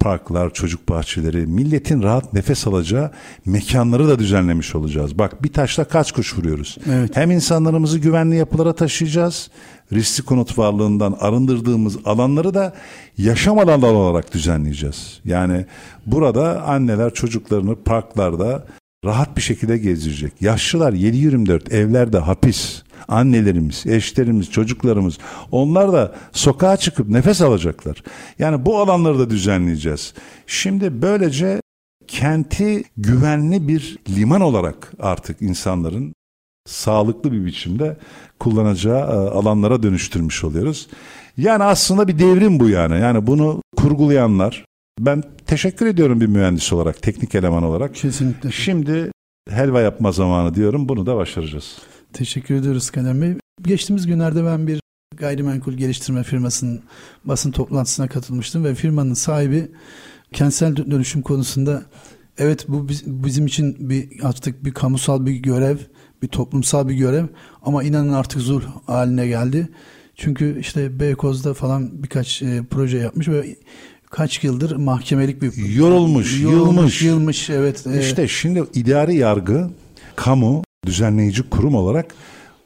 [0.00, 3.10] Parklar, çocuk bahçeleri, milletin rahat nefes alacağı
[3.46, 5.18] mekanları da düzenlemiş olacağız.
[5.18, 6.78] Bak bir taşla kaç kuş vuruyoruz.
[6.90, 7.16] Evet.
[7.16, 9.50] Hem insanlarımızı güvenli yapılara taşıyacağız.
[9.92, 12.74] Riskli konut varlığından arındırdığımız alanları da
[13.18, 15.20] yaşam alanları olarak düzenleyeceğiz.
[15.24, 15.66] Yani
[16.06, 18.66] burada anneler çocuklarını parklarda
[19.06, 20.32] rahat bir şekilde gezdirecek.
[20.40, 22.82] Yaşlılar 7-24 evlerde hapis.
[23.08, 25.18] Annelerimiz, eşlerimiz, çocuklarımız
[25.50, 28.02] onlar da sokağa çıkıp nefes alacaklar.
[28.38, 30.14] Yani bu alanları da düzenleyeceğiz.
[30.46, 31.60] Şimdi böylece
[32.06, 36.14] kenti güvenli bir liman olarak artık insanların
[36.66, 37.96] sağlıklı bir biçimde
[38.38, 40.88] kullanacağı e, alanlara dönüştürmüş oluyoruz.
[41.36, 43.00] Yani aslında bir devrim bu yani.
[43.00, 44.64] Yani bunu kurgulayanlar,
[45.00, 47.94] ben teşekkür ediyorum bir mühendis olarak, teknik eleman olarak.
[47.94, 48.50] Kesinlikle.
[48.50, 49.10] Şimdi
[49.50, 50.88] helva yapma zamanı diyorum.
[50.88, 51.78] Bunu da başaracağız.
[52.12, 53.34] Teşekkür ediyoruz Kalem Bey.
[53.62, 54.80] Geçtiğimiz günlerde ben bir
[55.16, 56.82] gayrimenkul geliştirme firmasının
[57.24, 59.68] basın toplantısına katılmıştım ve firmanın sahibi
[60.32, 61.82] kentsel dönüşüm konusunda
[62.38, 65.76] evet bu bizim için bir artık bir kamusal bir görev,
[66.22, 67.26] bir toplumsal bir görev
[67.62, 69.68] ama inanın artık zul haline geldi.
[70.14, 73.56] Çünkü işte Beykoz'da falan birkaç e, proje yapmış ve
[74.10, 77.86] kaç yıldır mahkemelik bir yorulmuş, yılmış, yılmış evet.
[77.86, 79.70] E, işte şimdi idari yargı,
[80.16, 82.14] kamu düzenleyici kurum olarak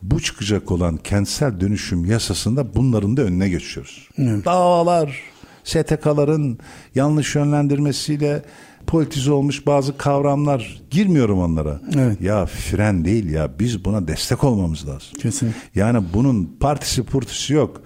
[0.02, 4.08] bu çıkacak olan kentsel dönüşüm yasasında bunların da önüne geçiyoruz.
[4.18, 4.44] Evet.
[4.44, 5.22] Davalar,
[5.64, 6.58] STK'ların
[6.94, 8.42] yanlış yönlendirmesiyle
[8.86, 11.80] politize olmuş bazı kavramlar girmiyorum onlara.
[11.96, 12.20] Evet.
[12.20, 15.18] Ya fren değil ya biz buna destek olmamız lazım.
[15.20, 15.54] Kesin.
[15.74, 17.82] Yani bunun partisi purtisi yok.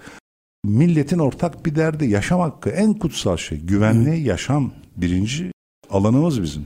[0.65, 3.59] Milletin ortak bir derdi yaşam hakkı en kutsal şey.
[3.59, 4.25] Güvenli evet.
[4.25, 5.51] yaşam birinci
[5.89, 6.65] alanımız bizim.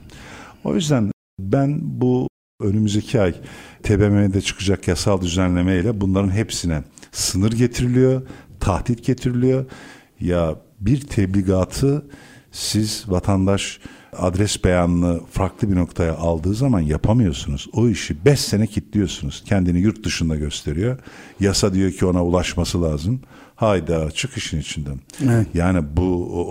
[0.63, 2.27] O yüzden ben bu
[2.61, 3.33] önümüzdeki ay
[3.83, 8.21] TBMM'de çıkacak yasal düzenlemeyle bunların hepsine sınır getiriliyor,
[8.59, 9.65] tahdit getiriliyor.
[10.19, 12.05] Ya bir tebligatı
[12.51, 13.79] siz vatandaş
[14.17, 17.67] adres beyanını farklı bir noktaya aldığı zaman yapamıyorsunuz.
[17.73, 19.43] O işi 5 sene kilitliyorsunuz.
[19.45, 20.97] Kendini yurt dışında gösteriyor.
[21.39, 23.21] Yasa diyor ki ona ulaşması lazım.
[23.59, 24.99] Hayda çık işin içinden.
[25.23, 25.47] Evet.
[25.53, 26.03] Yani bu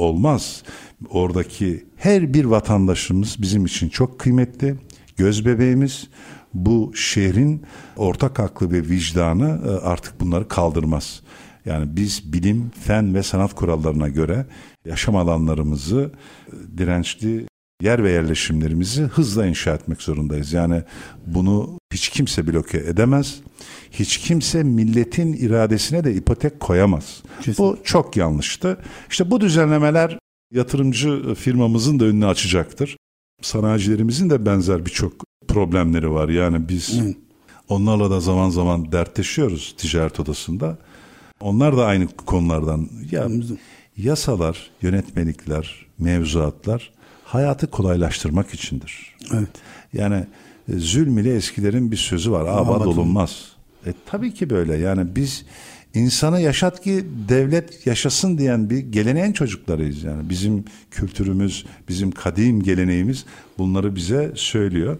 [0.04, 0.62] olmaz.
[1.10, 4.74] Oradaki her bir vatandaşımız bizim için çok kıymetli.
[5.16, 6.08] Göz bebeğimiz
[6.54, 7.62] bu şehrin
[7.96, 11.22] ortak aklı ve vicdanı e, artık bunları kaldırmaz.
[11.64, 14.46] Yani biz bilim, fen ve sanat kurallarına göre
[14.84, 16.12] yaşam alanlarımızı
[16.48, 17.46] e, dirençli
[17.82, 20.52] yer ve yerleşimlerimizi hızla inşa etmek zorundayız.
[20.52, 20.82] Yani
[21.26, 23.40] bunu hiç kimse bloke edemez.
[23.90, 27.22] Hiç kimse milletin iradesine de ipotek koyamaz.
[27.42, 27.64] Kesin.
[27.64, 28.78] Bu çok yanlıştı.
[29.10, 30.18] İşte bu düzenlemeler
[30.52, 32.96] yatırımcı firmamızın da önünü açacaktır.
[33.42, 35.12] Sanayicilerimizin de benzer birçok
[35.48, 36.28] problemleri var.
[36.28, 37.14] Yani biz Hı.
[37.68, 40.78] onlarla da zaman zaman dertleşiyoruz ticaret odasında.
[41.40, 43.28] Onlar da aynı konulardan ya
[43.96, 46.97] yasalar, yönetmelikler, mevzuatlar
[47.28, 49.16] hayatı kolaylaştırmak içindir.
[49.34, 49.48] Evet.
[49.92, 50.26] Yani
[50.72, 52.46] e, zulm ile eskilerin bir sözü var.
[52.48, 53.52] Abad olunmaz.
[53.86, 54.76] E, tabii ki böyle.
[54.76, 55.44] Yani biz
[55.94, 60.04] insanı yaşat ki devlet yaşasın diyen bir geleneğin çocuklarıyız.
[60.04, 63.24] Yani bizim kültürümüz, bizim kadim geleneğimiz
[63.58, 64.98] bunları bize söylüyor.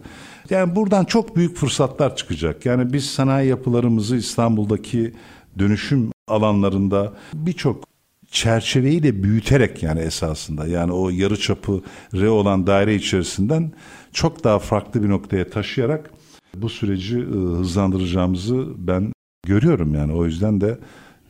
[0.51, 2.67] Yani buradan çok büyük fırsatlar çıkacak.
[2.67, 5.15] Yani biz sanayi yapılarımızı İstanbul'daki
[5.59, 7.88] dönüşüm alanlarında birçok
[8.31, 11.83] çerçeveyi de büyüterek yani esasında yani o yarı çapı
[12.15, 13.73] R olan daire içerisinden
[14.13, 16.11] çok daha farklı bir noktaya taşıyarak
[16.55, 17.23] bu süreci e,
[17.59, 19.13] hızlandıracağımızı ben
[19.47, 20.13] görüyorum yani.
[20.13, 20.79] O yüzden de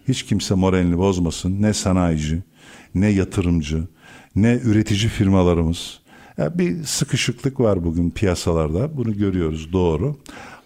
[0.08, 1.62] hiç kimse moralini bozmasın.
[1.62, 2.42] Ne sanayici
[2.94, 3.88] ne yatırımcı
[4.37, 6.00] ne üretici firmalarımız.
[6.38, 8.96] Ya bir sıkışıklık var bugün piyasalarda.
[8.96, 10.16] Bunu görüyoruz doğru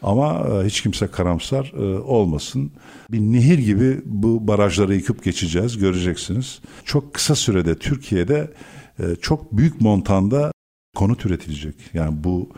[0.03, 2.73] ama e, hiç kimse karamsar e, olmasın.
[3.11, 6.61] Bir nehir gibi bu barajları yıkıp geçeceğiz göreceksiniz.
[6.85, 8.51] Çok kısa sürede Türkiye'de
[8.99, 10.53] e, çok büyük montanda
[10.97, 11.75] konut üretilecek.
[11.95, 12.49] Yani bu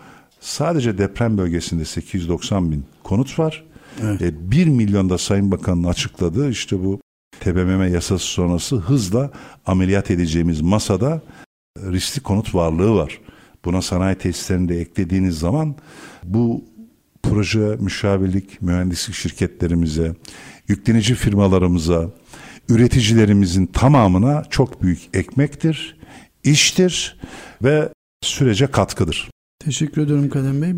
[0.41, 3.65] sadece deprem bölgesinde 890 bin konut var.
[4.03, 4.23] Evet.
[4.23, 7.01] E, 1 milyonda Sayın Bakan'ın açıkladığı işte bu
[7.41, 9.31] TBMM yasası sonrası hızla
[9.67, 11.23] ameliyat edeceğimiz masada
[11.79, 13.21] riskli konut varlığı var.
[13.65, 15.75] Buna sanayi tesislerini de eklediğiniz zaman
[16.25, 16.65] bu
[17.31, 20.15] proje müşavirlik, mühendislik şirketlerimize,
[20.69, 22.11] yüklenici firmalarımıza,
[22.69, 25.97] üreticilerimizin tamamına çok büyük ekmektir,
[26.45, 27.17] iştir
[27.63, 27.89] ve
[28.23, 29.31] sürece katkıdır.
[29.59, 30.75] Teşekkür ediyorum Kadem Bey.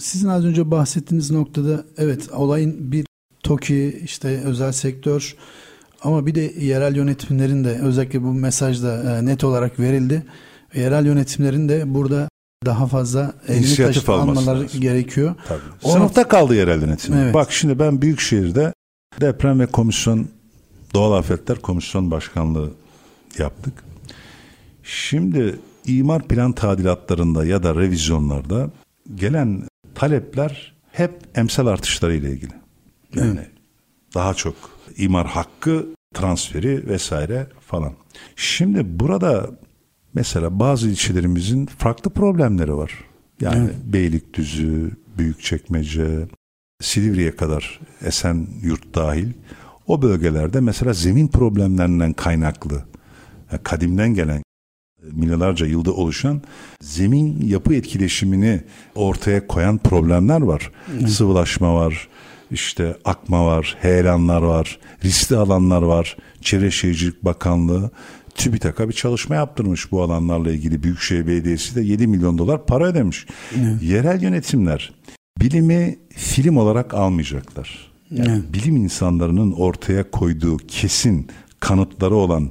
[0.00, 3.06] Sizin az önce bahsettiğiniz noktada evet olayın bir
[3.42, 5.36] TOKİ işte özel sektör
[6.02, 10.22] ama bir de yerel yönetimlerin de özellikle bu mesajda e, net olarak verildi.
[10.74, 12.28] Yerel yönetimlerin de burada
[12.64, 14.80] daha fazla elini İnisiyatif almaları lazım.
[14.80, 15.34] gerekiyor.
[15.48, 15.60] Tabii.
[15.82, 17.14] O Sınıfta kaldı yerel yönetim.
[17.14, 17.34] Evet.
[17.34, 18.72] Bak şimdi ben Büyükşehir'de
[19.20, 20.28] deprem ve komisyon
[20.94, 22.70] doğal afetler komisyon başkanlığı
[23.38, 23.74] yaptık.
[24.82, 28.70] Şimdi imar plan tadilatlarında ya da revizyonlarda
[29.14, 29.62] gelen
[29.94, 32.52] talepler hep emsal artışları ile ilgili.
[33.14, 33.40] Yani
[34.14, 34.54] daha çok
[34.96, 37.92] imar hakkı transferi vesaire falan.
[38.36, 39.50] Şimdi burada
[40.14, 42.92] mesela bazı ilçelerimizin farklı problemleri var.
[43.40, 46.28] Yani Beylikdüzü, Büyükçekmece,
[46.82, 49.28] Silivri'ye kadar Esenyurt dahil
[49.86, 52.84] o bölgelerde mesela zemin problemlerinden kaynaklı
[53.52, 54.42] yani kadimden gelen
[55.02, 56.42] milyonlarca yılda oluşan
[56.80, 58.60] zemin yapı etkileşimini
[58.94, 60.70] ortaya koyan problemler var.
[61.08, 62.08] Sıvılaşma var,
[62.50, 66.16] işte akma var, heyelanlar var, riskli alanlar var.
[66.40, 67.90] Çevre Şehircilik Bakanlığı
[68.34, 70.82] TÜBİTAK'a bir çalışma yaptırmış bu alanlarla ilgili.
[70.82, 73.26] Büyükşehir Belediyesi de 7 milyon dolar para ödemiş.
[73.82, 74.92] Yerel yönetimler
[75.40, 77.92] bilimi film olarak almayacaklar.
[78.10, 78.42] Yani Evet.
[78.52, 81.28] bilim insanlarının ortaya koyduğu kesin
[81.60, 82.50] kanıtları olan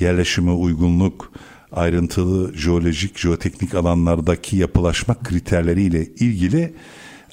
[0.00, 1.32] yerleşime uygunluk,
[1.72, 6.74] ayrıntılı jeolojik, jeoteknik alanlardaki yapılaşma kriterleriyle ilgili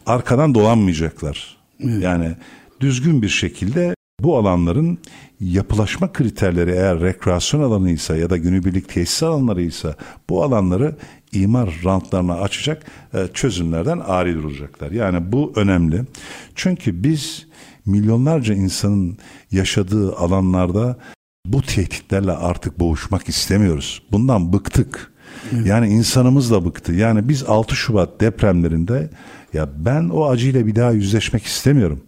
[0.06, 1.58] arkadan dolanmayacaklar.
[1.80, 2.36] Yani
[2.80, 4.98] düzgün bir şekilde bu alanların
[5.40, 9.96] yapılaşma kriterleri eğer rekreasyon alanıysa ya da günübirlik tesis alanlarıysa
[10.30, 10.96] bu alanları
[11.32, 14.92] imar rantlarına açacak e, çözümlerden ari duracaklar.
[14.92, 16.02] Yani bu önemli.
[16.56, 17.48] Çünkü biz
[17.86, 19.18] milyonlarca insanın
[19.52, 20.98] yaşadığı alanlarda
[21.46, 24.04] bu tehditlerle artık boğuşmak istemiyoruz.
[24.12, 25.12] Bundan bıktık.
[25.66, 26.94] Yani insanımız da bıktı.
[26.94, 29.10] Yani biz 6 Şubat depremlerinde
[29.54, 32.02] ya ben o acıyla bir daha yüzleşmek istemiyorum.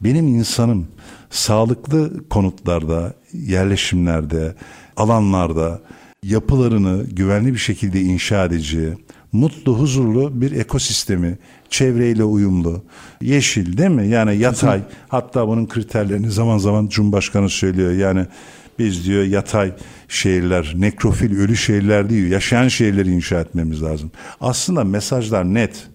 [0.00, 0.88] Benim insanım
[1.30, 4.54] sağlıklı konutlarda, yerleşimlerde,
[4.96, 5.80] alanlarda
[6.22, 8.94] yapılarını güvenli bir şekilde inşa edeceği,
[9.32, 11.38] mutlu, huzurlu bir ekosistemi,
[11.70, 12.82] çevreyle uyumlu,
[13.20, 14.08] yeşil değil mi?
[14.08, 14.82] Yani yatay.
[15.08, 17.92] Hatta bunun kriterlerini zaman zaman Cumhurbaşkanı söylüyor.
[17.92, 18.26] Yani
[18.78, 19.72] biz diyor yatay
[20.08, 24.10] şehirler, nekrofil ölü şehirler değil, yaşayan şehirleri inşa etmemiz lazım.
[24.40, 25.89] Aslında mesajlar net.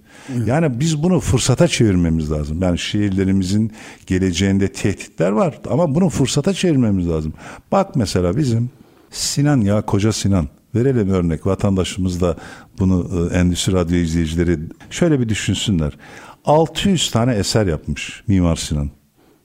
[0.46, 2.62] Yani biz bunu fırsata çevirmemiz lazım.
[2.62, 3.72] Yani şehirlerimizin
[4.08, 7.34] geleceğinde tehditler var ama bunu fırsata çevirmemiz lazım.
[7.72, 8.70] Bak mesela bizim
[9.12, 10.48] Sinan ya koca Sinan.
[10.76, 12.38] Verelim örnek vatandaşımız da
[12.80, 14.60] bunu e, Endüstri Radyo izleyicileri
[14.90, 15.98] şöyle bir düşünsünler.
[16.46, 18.90] 600 tane eser yapmış Mimar Sinan.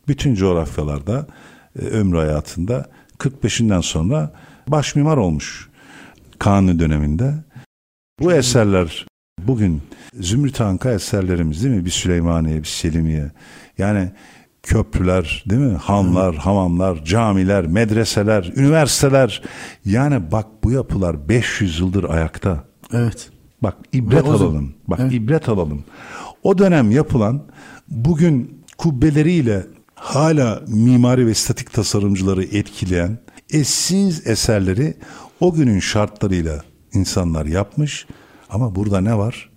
[0.09, 1.27] Bütün coğrafyalarda
[1.79, 2.89] e, ömrü hayatında
[3.19, 4.33] 45'inden sonra
[4.69, 5.69] baş mimar olmuş.
[6.39, 7.35] Kanuni döneminde.
[8.21, 9.07] Bu eserler
[9.47, 9.83] bugün
[10.15, 11.85] Zümrüt Anka eserlerimiz değil mi?
[11.85, 13.31] Bir Süleymaniye, bir Selimiye.
[13.79, 14.11] Yani
[14.63, 15.77] köprüler değil mi?
[15.77, 19.43] Hanlar, hamamlar, camiler, medreseler, üniversiteler.
[19.85, 22.65] Yani bak bu yapılar 500 yıldır ayakta.
[22.93, 23.31] Evet.
[23.63, 24.75] Bak ibret Ve alalım.
[24.89, 25.13] Bak Evet.
[25.13, 25.85] ibret alalım.
[26.43, 27.43] O dönem yapılan
[27.89, 33.19] bugün kubbeleriyle hala mimari ve statik tasarımcıları etkileyen
[33.51, 34.95] eşsiz eserleri
[35.41, 38.07] o günün şartlarıyla insanlar yapmış
[38.51, 39.50] ama burada ne var?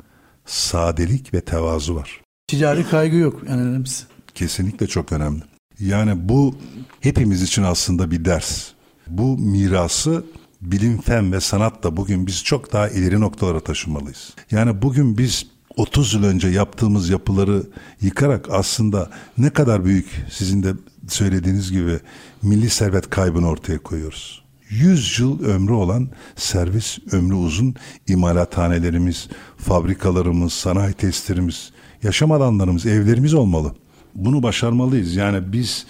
[0.46, 2.22] Sadelik ve tevazu var.
[2.48, 4.04] Ticari kaygı yok en önemlisi.
[4.36, 5.44] Kesinlikle çok önemli.
[5.80, 6.56] Yani bu
[7.00, 8.68] hepimiz için aslında bir ders.
[9.08, 10.24] Bu mirası
[10.62, 14.34] bilim, fen ve sanatla bugün biz çok daha ileri noktalara taşımalıyız.
[14.52, 15.46] Yani bugün biz
[15.78, 17.64] 30 yıl önce yaptığımız yapıları
[18.02, 20.74] yıkarak aslında ne kadar büyük sizin de
[21.08, 22.00] söylediğiniz gibi
[22.42, 24.43] milli servet kaybını ortaya koyuyoruz.
[24.82, 27.76] 100 yıl ömrü olan servis ömrü uzun
[28.08, 31.72] imalathanelerimiz, fabrikalarımız, sanayi testlerimiz,
[32.04, 33.76] yaşam alanlarımız, evlerimiz olmalı.
[34.16, 35.16] Bunu başarmalıyız.
[35.16, 35.86] Yani biz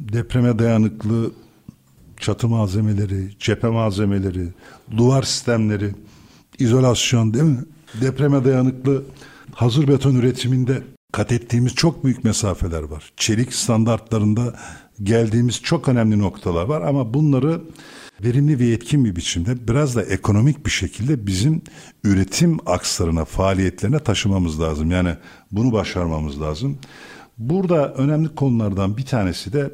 [0.00, 1.30] depreme dayanıklı
[2.20, 4.48] çatı malzemeleri, cephe malzemeleri,
[4.96, 5.94] duvar sistemleri,
[6.58, 7.64] izolasyon değil mi?
[8.00, 9.04] Depreme dayanıklı
[9.54, 13.12] hazır beton üretiminde kat ettiğimiz çok büyük mesafeler var.
[13.16, 14.54] Çelik standartlarında
[15.02, 17.60] geldiğimiz çok önemli noktalar var ama bunları
[18.24, 21.62] verimli ve yetkin bir biçimde biraz da ekonomik bir şekilde bizim
[22.04, 24.90] üretim akslarına, faaliyetlerine taşımamız lazım.
[24.90, 25.16] Yani
[25.52, 26.78] bunu başarmamız lazım.
[27.38, 29.70] Burada önemli konulardan bir tanesi de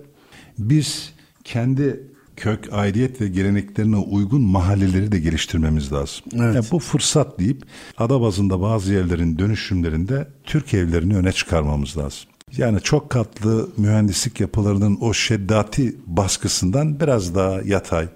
[0.59, 1.13] biz
[1.45, 6.25] kendi kök, aidiyet ve geleneklerine uygun mahalleleri de geliştirmemiz lazım.
[6.33, 6.55] Evet.
[6.55, 7.63] Yani bu fırsat deyip
[7.99, 12.29] ada bazında bazı yerlerin dönüşümlerinde Türk evlerini öne çıkarmamız lazım.
[12.57, 18.09] Yani çok katlı mühendislik yapılarının o şeddati baskısından biraz daha yatay.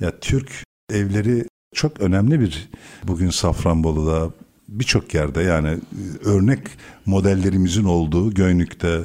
[0.00, 2.68] Ya Türk evleri çok önemli bir
[3.04, 4.30] bugün Safranbolu'da
[4.68, 5.78] birçok yerde yani
[6.24, 6.60] örnek
[7.06, 9.00] modellerimizin olduğu Göynük'te,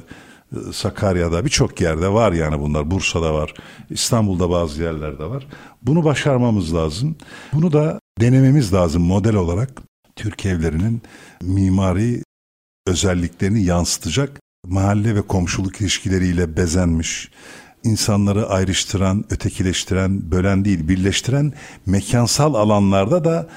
[0.71, 2.91] Sakarya'da birçok yerde var yani bunlar.
[2.91, 3.53] Bursa'da var.
[3.89, 5.47] İstanbul'da bazı yerlerde var.
[5.81, 7.15] Bunu başarmamız lazım.
[7.53, 9.81] Bunu da denememiz lazım model olarak.
[10.15, 11.01] Türk evlerinin
[11.41, 12.23] mimari
[12.87, 17.29] özelliklerini yansıtacak mahalle ve komşuluk ilişkileriyle bezenmiş,
[17.83, 21.53] insanları ayrıştıran, ötekileştiren, bölen değil, birleştiren
[21.85, 23.47] mekansal alanlarda da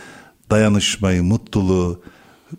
[0.51, 2.03] dayanışmayı, mutluluğu,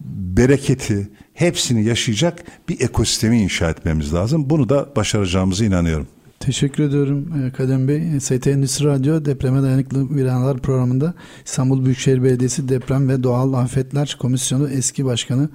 [0.02, 4.50] bereketi hepsini yaşayacak bir ekosistemi inşa etmemiz lazım.
[4.50, 6.08] Bunu da başaracağımıza inanıyorum.
[6.48, 8.20] Teşekkür ediyorum e, Kadem Bey.
[8.20, 11.14] ST Endüstri Radyo Depreme Dayanıklı Binalar programında
[11.46, 15.50] İstanbul Büyükşehir Belediyesi Deprem ve Doğal Afetler Komisyonu eski başkanı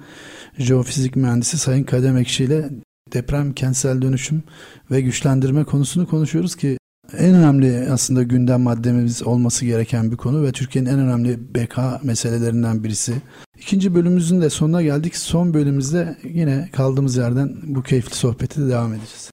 [0.57, 2.69] Jeofizik Mühendisi Sayın Kadem Ekşi ile
[3.13, 4.43] deprem, kentsel dönüşüm
[4.91, 6.77] ve güçlendirme konusunu konuşuyoruz ki
[7.17, 12.83] en önemli aslında gündem maddemiz olması gereken bir konu ve Türkiye'nin en önemli BK meselelerinden
[12.83, 13.13] birisi.
[13.57, 15.15] İkinci bölümümüzün de sonuna geldik.
[15.15, 19.32] Son bölümümüzde yine kaldığımız yerden bu keyifli sohbeti de devam edeceğiz.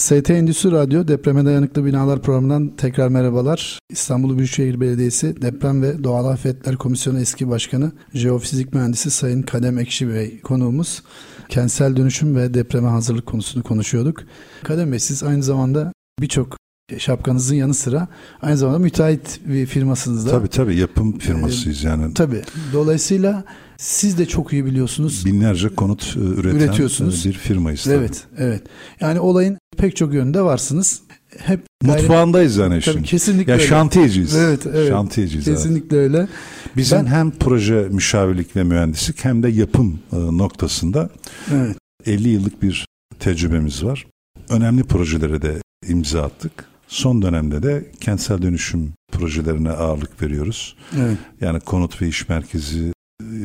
[0.00, 3.78] ST Endüstri Radyo Depreme Dayanıklı Binalar programından tekrar merhabalar.
[3.90, 10.08] İstanbul Büyükşehir Belediyesi Deprem ve Doğal Afetler Komisyonu eski başkanı Jeofizik Mühendisi Sayın Kadem Ekşi
[10.08, 11.02] Bey konuğumuz.
[11.48, 14.22] Kentsel dönüşüm ve depreme hazırlık konusunu konuşuyorduk.
[14.62, 16.56] Kadem Bey siz aynı zamanda birçok
[16.98, 18.08] şapkanızın yanı sıra
[18.42, 20.30] aynı zamanda müteahhit bir firmasınız da.
[20.30, 22.14] Tabii tabii yapım firmasıyız yani.
[22.14, 22.42] Tabii.
[22.72, 23.44] Dolayısıyla
[23.80, 25.26] siz de çok iyi biliyorsunuz.
[25.26, 27.26] Binlerce konut e, üreten Üretiyorsunuz.
[27.26, 27.84] bir firmayız.
[27.84, 27.94] Tabii.
[27.94, 28.62] Evet, evet.
[29.00, 31.00] Yani olayın pek çok yönde varsınız.
[31.38, 32.92] Hep mutfağındayız yani işin.
[32.92, 33.52] Tabii kesinlikle.
[33.52, 33.68] Ya öyle.
[33.68, 34.34] şantiyeciyiz.
[34.34, 34.88] Evet, evet.
[34.88, 35.44] Şantiyeciyiz.
[35.44, 36.14] Kesinlikle evet.
[36.14, 36.28] öyle.
[36.76, 37.06] Bizim ben...
[37.06, 41.10] hem proje müşavirlik ve mühendislik hem de yapım e, noktasında
[41.54, 41.76] evet.
[42.06, 42.86] 50 yıllık bir
[43.20, 44.06] tecrübemiz var.
[44.48, 45.54] Önemli projelere de
[45.88, 46.52] imza attık.
[46.88, 50.76] Son dönemde de kentsel dönüşüm projelerine ağırlık veriyoruz.
[50.96, 51.18] Evet.
[51.40, 52.92] Yani konut ve iş merkezi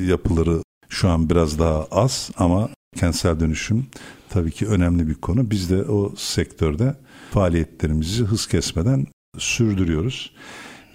[0.06, 3.86] yapıları şu an biraz daha az ama kentsel dönüşüm
[4.30, 5.52] tabii ki önemli bir konu.
[5.52, 6.96] Biz de o sektörde
[7.32, 9.06] faaliyetlerimizi hız kesmeden
[9.38, 10.32] sürdürüyoruz.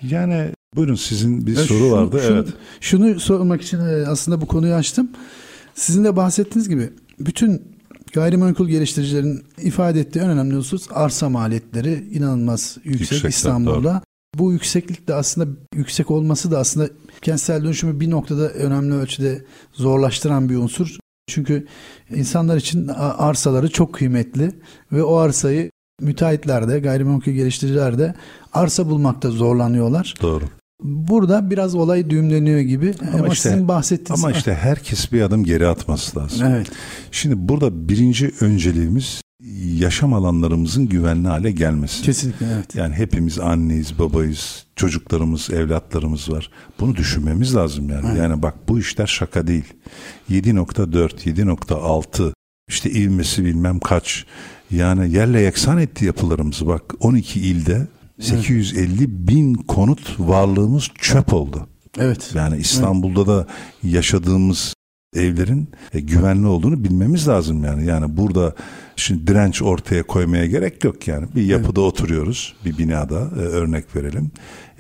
[0.03, 2.21] Yani buyurun sizin bir ya soru şunu, vardı.
[2.27, 2.49] Şunu, evet.
[2.81, 5.11] Şunu sormak için e, aslında bu konuyu açtım.
[5.75, 7.63] Sizin de bahsettiğiniz gibi bütün
[8.13, 13.93] gayrimenkul geliştiricilerin ifade ettiği en önemli husus arsa maliyetleri inanılmaz yüksek, yüksek İstanbul'da.
[13.95, 14.01] Doğru.
[14.39, 16.89] Bu yükseklik de aslında yüksek olması da aslında
[17.23, 20.99] kentsel dönüşümü bir noktada önemli ölçüde zorlaştıran bir unsur.
[21.27, 21.67] Çünkü
[22.11, 24.51] insanlar için arsaları çok kıymetli
[24.93, 28.15] ve o arsayı müteahhitler de gayrimenkul geliştiriciler de
[28.53, 30.15] arsa bulmakta zorlanıyorlar.
[30.23, 30.45] Doğru.
[30.83, 34.25] Burada biraz olay düğümleniyor gibi ama, ama işte, sizin bahsettiğiniz...
[34.25, 36.47] Ama işte herkes bir adım geri atması lazım.
[36.47, 36.71] Evet.
[37.11, 39.21] Şimdi burada birinci önceliğimiz
[39.75, 42.03] yaşam alanlarımızın güvenli hale gelmesi.
[42.03, 42.75] Kesinlikle evet.
[42.75, 46.51] Yani hepimiz anneyiz, babayız, çocuklarımız, evlatlarımız var.
[46.81, 48.07] Bunu düşünmemiz lazım yani.
[48.09, 48.19] Evet.
[48.19, 49.75] Yani bak bu işler şaka değil.
[50.31, 52.33] 7.4, 7.6
[52.69, 54.27] işte ivmesi bilmem kaç.
[54.71, 57.87] Yani yerle yeksan etti yapılarımızı bak 12 ilde
[58.21, 61.67] 850 bin konut varlığımız çöp oldu.
[61.99, 62.31] Evet.
[62.35, 63.47] Yani İstanbul'da da
[63.83, 64.75] yaşadığımız
[65.17, 67.87] evlerin e, güvenli olduğunu bilmemiz lazım yani.
[67.87, 68.55] Yani burada
[68.97, 71.27] şimdi direnç ortaya koymaya gerek yok yani.
[71.35, 71.93] Bir yapıda evet.
[71.93, 74.31] oturuyoruz, bir binada e, örnek verelim.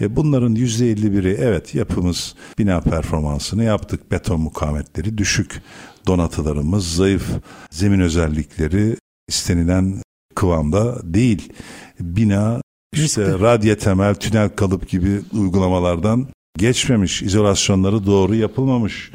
[0.00, 4.10] E, bunların yüzde elli biri evet yapımız bina performansını yaptık.
[4.10, 5.62] Beton mukavemetleri düşük.
[6.06, 7.30] Donatılarımız zayıf.
[7.70, 8.96] Zemin özellikleri
[9.28, 10.02] istenilen
[10.34, 11.52] kıvamda değil.
[12.00, 12.60] Bina
[12.92, 16.26] işte radye temel, tünel kalıp gibi uygulamalardan
[16.58, 17.22] geçmemiş.
[17.22, 19.10] izolasyonları doğru yapılmamış.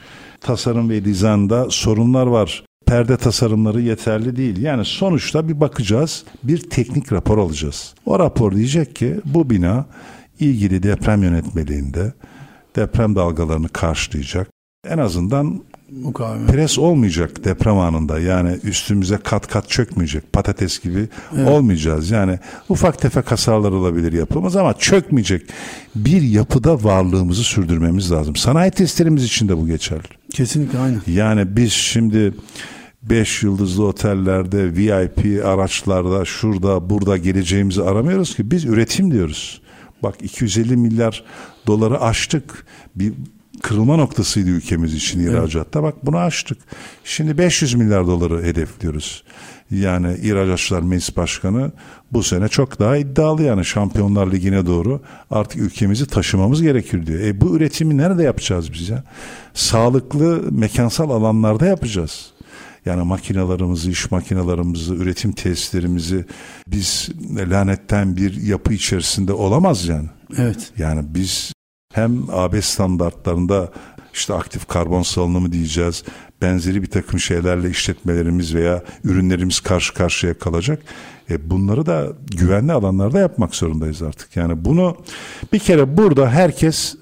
[0.46, 2.64] Tasarım ve dizaynda sorunlar var.
[2.86, 4.62] Perde tasarımları yeterli değil.
[4.62, 7.94] Yani sonuçta bir bakacağız, bir teknik rapor alacağız.
[8.06, 9.86] O rapor diyecek ki bu bina
[10.40, 12.14] ilgili deprem yönetmeliğinde
[12.76, 14.48] deprem dalgalarını karşılayacak.
[14.90, 16.50] En azından Mukavemet.
[16.50, 21.50] Pres olmayacak deprem anında yani üstümüze kat kat çökmeyecek patates gibi evet.
[21.50, 22.12] olmayacağız.
[22.12, 22.40] Yani
[22.70, 25.42] ufak tefek hasarlar olabilir yapımız ama çökmeyecek
[25.96, 28.36] bir yapıda varlığımızı sürdürmemiz lazım.
[28.36, 30.08] Sanayi testlerimiz için de bu geçerli.
[30.36, 30.98] Kesinlikle aynı.
[31.08, 32.34] Yani biz şimdi
[33.04, 39.62] 5 yıldızlı otellerde, VIP araçlarda, şurada, burada geleceğimizi aramıyoruz ki biz üretim diyoruz.
[40.04, 41.24] Bak 250 milyar
[41.68, 42.66] doları aştık.
[42.96, 43.14] Bir
[43.62, 45.80] kırılma noktasıydı ülkemiz için ihracatta.
[45.80, 45.94] Evet.
[45.94, 46.58] Bak bunu aştık.
[47.04, 49.24] Şimdi 500 milyar doları hedefliyoruz.
[49.72, 51.72] Yani İhracatçılar Meclis Başkanı
[52.12, 55.02] bu sene çok daha iddialı yani Şampiyonlar Ligi'ne doğru
[55.32, 57.20] artık ülkemizi taşımamız gerekir diyor.
[57.20, 59.04] E bu üretimi nerede yapacağız biz ya?
[59.54, 62.32] Sağlıklı mekansal alanlarda yapacağız.
[62.86, 66.26] Yani makinalarımızı, iş makinalarımızı, üretim tesislerimizi
[66.68, 70.08] biz lanetten bir yapı içerisinde olamaz yani.
[70.38, 70.72] Evet.
[70.78, 71.54] Yani biz
[71.94, 73.72] hem AB standartlarında
[74.16, 76.04] işte aktif karbon salınımı diyeceğiz.
[76.42, 80.84] Benzeri bir takım şeylerle işletmelerimiz veya ürünlerimiz karşı karşıya kalacak.
[81.30, 82.08] E bunları da
[82.38, 84.36] güvenli alanlarda yapmak zorundayız artık.
[84.36, 84.98] Yani bunu
[85.54, 86.96] bir kere burada herkes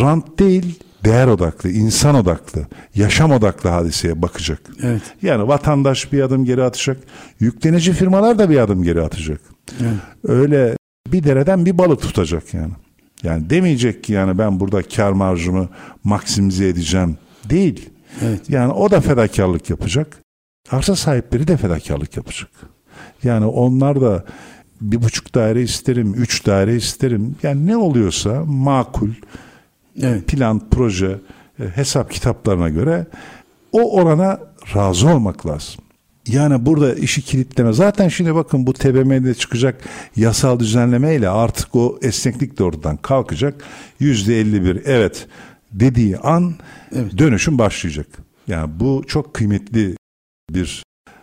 [0.00, 4.60] rant değil değer odaklı, insan odaklı, yaşam odaklı hadiseye bakacak.
[4.82, 5.02] Evet.
[5.22, 6.96] Yani vatandaş bir adım geri atacak,
[7.40, 9.40] yüklenici firmalar da bir adım geri atacak.
[9.80, 9.94] Evet.
[10.24, 12.72] Öyle bir dereden bir balık tutacak yani.
[13.22, 15.68] Yani demeyecek ki yani ben burada kar marjımı
[16.04, 17.16] maksimize edeceğim.
[17.44, 17.90] Değil.
[18.22, 18.50] Evet.
[18.50, 20.18] Yani o da fedakarlık yapacak.
[20.70, 22.50] Arsa sahipleri de fedakarlık yapacak.
[23.24, 24.24] Yani onlar da
[24.80, 27.36] bir buçuk daire isterim, üç daire isterim.
[27.42, 29.10] Yani ne oluyorsa makul
[30.02, 30.26] evet.
[30.26, 31.18] plan, proje,
[31.60, 33.06] e, hesap kitaplarına göre
[33.72, 34.40] o orana
[34.74, 35.84] razı olmak lazım.
[36.28, 37.72] Yani burada işi kilitleme.
[37.72, 39.84] Zaten şimdi bakın bu TBMM'de çıkacak
[40.16, 43.64] yasal düzenlemeyle artık o esneklik de oradan kalkacak.
[44.00, 45.26] Yüzde 51 evet
[45.72, 46.54] dediği an
[46.94, 47.18] evet.
[47.18, 48.06] dönüşüm başlayacak.
[48.48, 49.96] Yani bu çok kıymetli
[50.50, 50.82] bir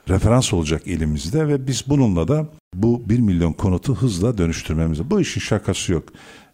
[0.09, 5.09] referans olacak elimizde ve biz bununla da bu 1 milyon konutu hızla dönüştürmemiz.
[5.09, 6.03] Bu işin şakası yok.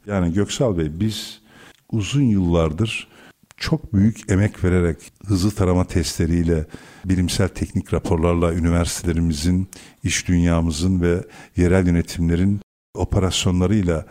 [0.08, 1.42] Yani Göksal Bey biz
[1.92, 3.08] uzun yıllardır
[3.58, 4.98] çok büyük emek vererek
[5.28, 6.66] hızlı tarama testleriyle,
[7.06, 9.68] bilimsel teknik raporlarla üniversitelerimizin,
[10.04, 11.24] iş dünyamızın ve
[11.56, 12.60] yerel yönetimlerin
[12.96, 14.06] operasyonlarıyla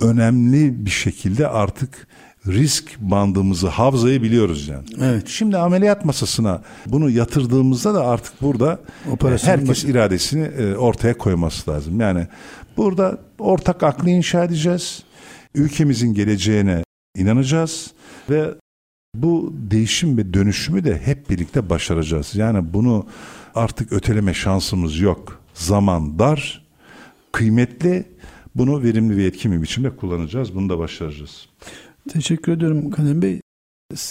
[0.00, 2.06] önemli bir şekilde artık
[2.46, 4.84] risk bandımızı, havzayı biliyoruz yani.
[5.00, 5.28] Evet.
[5.28, 8.80] Şimdi ameliyat masasına bunu yatırdığımızda da artık burada
[9.10, 9.88] Operasyon herkes başı.
[9.88, 12.00] iradesini e, ortaya koyması lazım.
[12.00, 12.26] Yani
[12.76, 15.02] burada ortak aklı inşa edeceğiz.
[15.54, 16.84] Ülkemizin geleceğine
[17.16, 17.90] inanacağız
[18.30, 18.54] ve
[19.14, 22.34] bu değişim ve dönüşümü de hep birlikte başaracağız.
[22.34, 23.06] Yani bunu
[23.54, 25.40] artık öteleme şansımız yok.
[25.54, 26.66] Zaman dar,
[27.32, 28.14] kıymetli.
[28.54, 30.54] Bunu verimli ve etkin bir biçimde kullanacağız.
[30.54, 31.48] Bunu da başaracağız.
[32.08, 33.40] Teşekkür ediyorum Kanem Bey.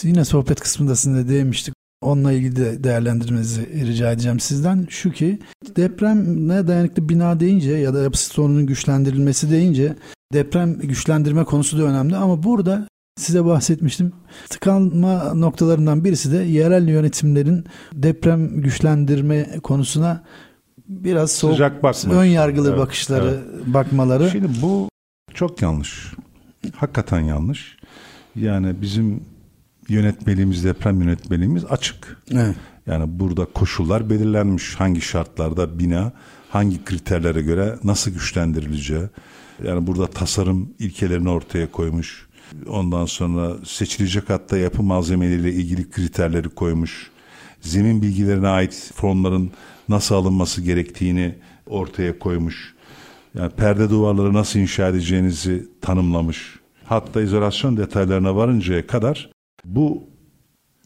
[0.02, 1.74] Yine sohbet kısmında sizinle değinmiştik.
[2.02, 4.86] Onunla ilgili de değerlendirmenizi rica edeceğim sizden.
[4.90, 5.38] Şu ki
[5.76, 9.96] depremle dayanıklı bina deyince ya da yapısı sorunun güçlendirilmesi deyince
[10.32, 14.12] deprem güçlendirme konusu da önemli ama burada size bahsetmiştim.
[14.48, 20.24] Tıkanma noktalarından birisi de yerel yönetimlerin deprem güçlendirme konusuna
[20.88, 23.66] biraz soğuk, Sıcak ön yargılı evet, bakışları, evet.
[23.66, 24.30] bakmaları.
[24.30, 24.88] Şimdi bu
[25.34, 26.12] çok yanlış.
[26.76, 27.76] Hakikaten yanlış.
[28.36, 29.20] Yani bizim
[29.88, 32.22] yönetmeliğimiz, deprem yönetmeliğimiz açık.
[32.32, 32.56] Evet.
[32.86, 34.74] Yani burada koşullar belirlenmiş.
[34.74, 36.12] Hangi şartlarda bina,
[36.50, 39.02] hangi kriterlere göre nasıl güçlendirileceği.
[39.64, 42.26] Yani burada tasarım ilkelerini ortaya koymuş.
[42.68, 47.10] Ondan sonra seçilecek hatta yapı malzemeleriyle ilgili kriterleri koymuş.
[47.60, 49.50] Zemin bilgilerine ait fonların
[49.88, 51.34] nasıl alınması gerektiğini
[51.66, 52.74] ortaya koymuş.
[53.34, 56.60] Yani perde duvarları nasıl inşa edeceğinizi tanımlamış.
[56.84, 59.30] Hatta izolasyon detaylarına varıncaya kadar
[59.64, 60.04] bu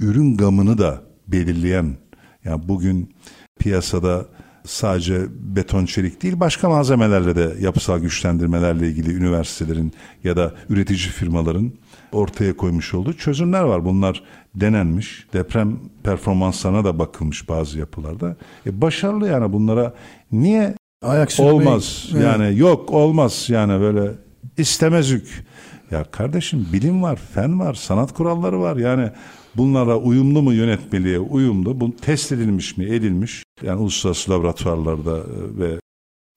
[0.00, 1.96] ürün gamını da belirleyen
[2.44, 3.14] yani bugün
[3.58, 4.26] piyasada
[4.68, 9.92] sadece beton çelik değil başka malzemelerle de yapısal güçlendirmelerle ilgili üniversitelerin
[10.24, 11.72] ya da üretici firmaların
[12.12, 13.84] ortaya koymuş olduğu çözümler var.
[13.84, 14.22] Bunlar
[14.54, 15.26] denenmiş.
[15.32, 18.36] Deprem performanslarına da bakılmış bazı yapılarda.
[18.66, 19.94] E başarılı yani bunlara
[20.32, 22.22] niye Ayak sürmeyi- olmaz Evet.
[22.24, 24.10] yani yok olmaz yani böyle
[24.58, 25.44] istemezük.
[25.90, 28.76] Ya kardeşim bilim var, fen var, sanat kuralları var.
[28.76, 29.10] Yani
[29.56, 33.42] bunlara uyumlu mu yönetmeliğe uyumlu, bu test edilmiş mi, edilmiş.
[33.62, 35.80] Yani uluslararası laboratuvarlarda e, ve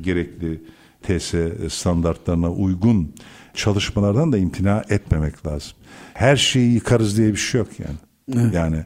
[0.03, 0.61] gerekli
[1.03, 1.33] TS
[1.73, 3.13] standartlarına uygun
[3.53, 5.71] çalışmalardan da imtina etmemek lazım.
[6.13, 7.97] Her şeyi yıkarız diye bir şey yok yani.
[8.33, 8.53] Evet.
[8.53, 8.85] Yani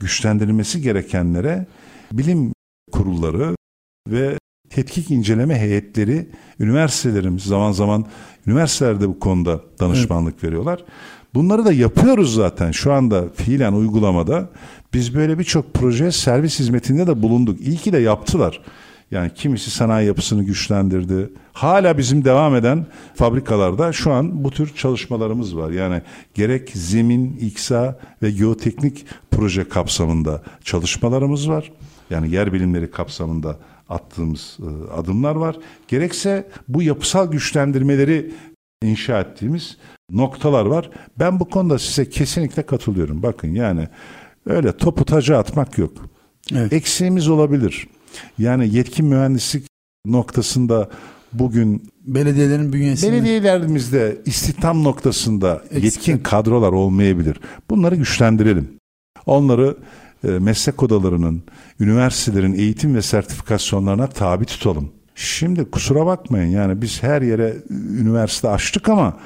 [0.00, 1.66] güçlendirilmesi gerekenlere
[2.12, 2.52] bilim
[2.92, 3.56] kurulları
[4.08, 4.38] ve
[4.70, 6.28] tetkik inceleme heyetleri
[6.60, 8.06] üniversitelerimiz zaman zaman
[8.46, 10.84] üniversitelerde bu konuda danışmanlık veriyorlar.
[11.34, 14.48] Bunları da yapıyoruz zaten şu anda fiilen uygulamada.
[14.94, 17.60] Biz böyle birçok proje servis hizmetinde de bulunduk.
[17.60, 18.60] İyi ki de yaptılar.
[19.10, 21.30] Yani kimisi sanayi yapısını güçlendirdi.
[21.52, 25.70] Hala bizim devam eden fabrikalarda şu an bu tür çalışmalarımız var.
[25.70, 26.02] Yani
[26.34, 31.72] gerek zemin, iksa ve geoteknik proje kapsamında çalışmalarımız var.
[32.10, 33.56] Yani yer bilimleri kapsamında
[33.88, 35.56] attığımız e, adımlar var.
[35.88, 38.32] Gerekse bu yapısal güçlendirmeleri
[38.82, 39.76] inşa ettiğimiz
[40.10, 40.90] noktalar var.
[41.18, 43.22] Ben bu konuda size kesinlikle katılıyorum.
[43.22, 43.88] Bakın yani
[44.46, 45.92] öyle topu taca atmak yok.
[46.52, 46.72] Evet.
[46.72, 47.88] Eksiğimiz olabilir.
[48.38, 49.66] Yani yetkin mühendislik
[50.06, 50.88] noktasında
[51.32, 53.12] bugün Belediyelerin bünyesinde.
[53.12, 55.84] belediyelerimizde istihdam noktasında Eksik.
[55.84, 57.40] yetkin kadrolar olmayabilir.
[57.70, 58.68] Bunları güçlendirelim.
[59.26, 59.76] Onları
[60.24, 61.42] e, meslek odalarının,
[61.80, 64.92] üniversitelerin eğitim ve sertifikasyonlarına tabi tutalım.
[65.14, 67.56] Şimdi kusura bakmayın yani biz her yere
[68.00, 69.16] üniversite açtık ama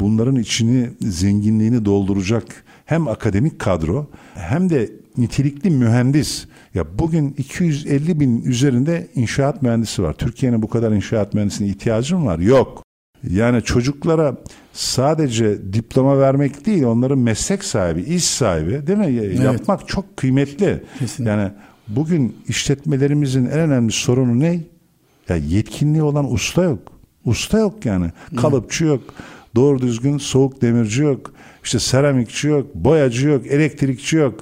[0.00, 2.44] bunların içini zenginliğini dolduracak
[2.84, 6.46] hem akademik kadro hem de nitelikli mühendis.
[6.74, 10.12] Ya bugün 250 bin üzerinde inşaat mühendisi var.
[10.12, 12.38] Türkiye'nin bu kadar inşaat mühendisine ihtiyacı mı var?
[12.38, 12.84] Yok.
[13.30, 14.36] Yani çocuklara
[14.72, 19.42] sadece diploma vermek değil, onların meslek sahibi, iş sahibi değil mi?
[19.44, 20.82] Yapmak çok kıymetli.
[20.98, 21.30] Kesinlikle.
[21.30, 21.50] Yani
[21.88, 24.60] bugün işletmelerimizin en önemli sorunu ne?
[25.28, 26.78] Ya yetkinliği olan usta yok.
[27.24, 28.06] Usta yok yani.
[28.36, 29.00] Kalıpçı yok.
[29.54, 31.32] Doğru düzgün soğuk demirci yok.
[31.64, 34.40] İşte seramikçi yok, boyacı yok, elektrikçi yok.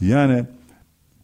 [0.00, 0.44] Yani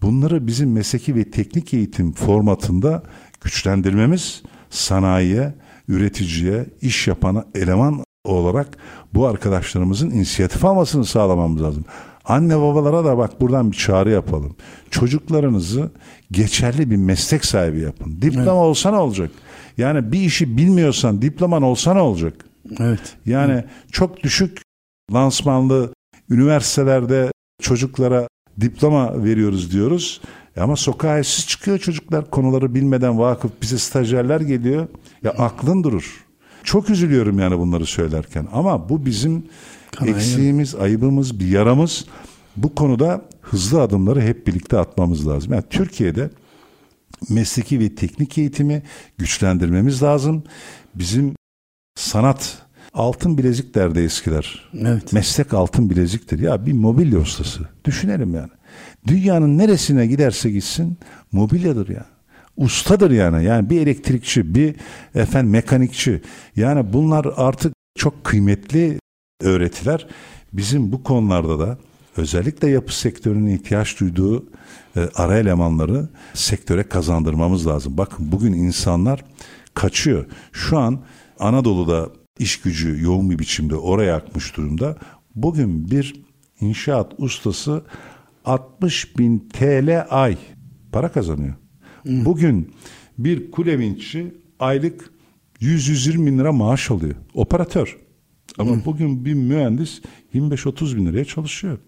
[0.02, 3.02] bunları bizim mesleki ve teknik eğitim formatında
[3.40, 5.54] güçlendirmemiz sanayiye,
[5.88, 8.78] üreticiye, iş yapana eleman olarak
[9.14, 11.84] bu arkadaşlarımızın inisiyatif almasını sağlamamız lazım.
[12.24, 14.56] Anne babalara da bak buradan bir çağrı yapalım.
[14.90, 15.90] Çocuklarınızı
[16.30, 18.22] geçerli bir meslek sahibi yapın.
[18.22, 19.30] Diploma olsa ne olacak?
[19.78, 22.34] Yani bir işi bilmiyorsan diploman olsa ne olacak?
[22.78, 23.16] Evet.
[23.26, 24.62] Yani çok düşük
[25.12, 25.94] lansmanlı
[26.30, 27.30] üniversitelerde
[27.62, 28.28] çocuklara
[28.60, 30.20] diploma veriyoruz diyoruz.
[30.56, 34.88] Ama sokağa işsiz çıkıyor çocuklar konuları bilmeden vakıf bize stajyerler geliyor.
[35.22, 36.24] Ya aklın durur.
[36.64, 39.44] Çok üzülüyorum yani bunları söylerken ama bu bizim
[39.96, 40.16] Kanayan.
[40.16, 42.04] eksiğimiz, ayıbımız, bir yaramız.
[42.56, 45.52] Bu konuda hızlı adımları hep birlikte atmamız lazım.
[45.52, 46.30] Yani Türkiye'de
[47.30, 48.82] mesleki ve teknik eğitimi
[49.18, 50.44] güçlendirmemiz lazım.
[50.94, 51.34] Bizim
[51.94, 52.58] sanat
[52.94, 54.70] altın bilezik derdi eskiler.
[54.80, 55.12] Evet.
[55.12, 56.38] Meslek altın bileziktir.
[56.38, 57.60] Ya bir mobilya ustası.
[57.84, 58.50] Düşünelim yani.
[59.06, 60.98] Dünyanın neresine giderse gitsin
[61.32, 62.06] mobilyadır ya.
[62.56, 63.44] Ustadır yani.
[63.44, 64.74] Yani bir elektrikçi, bir
[65.14, 66.22] efendim mekanikçi.
[66.56, 68.98] Yani bunlar artık çok kıymetli
[69.40, 70.06] öğretiler.
[70.52, 71.78] Bizim bu konularda da
[72.16, 74.46] özellikle yapı sektörünün ihtiyaç duyduğu
[74.96, 77.98] e, ara elemanları sektöre kazandırmamız lazım.
[77.98, 79.24] Bakın bugün insanlar
[79.74, 80.26] kaçıyor.
[80.52, 81.00] Şu an
[81.38, 84.96] Anadolu'da iş gücü yoğun bir biçimde oraya akmış durumda.
[85.34, 86.24] Bugün bir
[86.60, 87.84] inşaat ustası
[88.44, 90.36] 60 bin TL ay
[90.92, 91.54] para kazanıyor.
[92.04, 92.72] Bugün
[93.18, 95.10] bir kule vinççi aylık
[95.60, 97.14] 100-120 bin lira maaş alıyor.
[97.34, 97.98] Operatör.
[98.58, 100.00] Ama bugün bir mühendis
[100.34, 101.78] 25-30 bin liraya çalışıyor.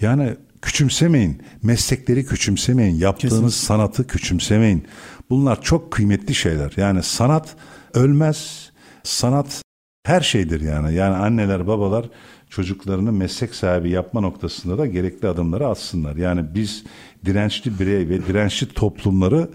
[0.00, 1.42] Yani küçümsemeyin.
[1.62, 2.94] Meslekleri küçümsemeyin.
[2.94, 3.56] Yaptığınız Kesinlikle.
[3.66, 4.84] sanatı küçümsemeyin.
[5.30, 6.72] Bunlar çok kıymetli şeyler.
[6.76, 7.56] Yani sanat
[7.94, 8.70] ölmez.
[9.02, 9.62] Sanat
[10.06, 10.94] her şeydir yani.
[10.94, 12.06] Yani anneler, babalar
[12.50, 16.16] çocuklarını meslek sahibi yapma noktasında da gerekli adımları atsınlar.
[16.16, 16.84] Yani biz
[17.24, 19.48] dirençli birey ve dirençli toplumları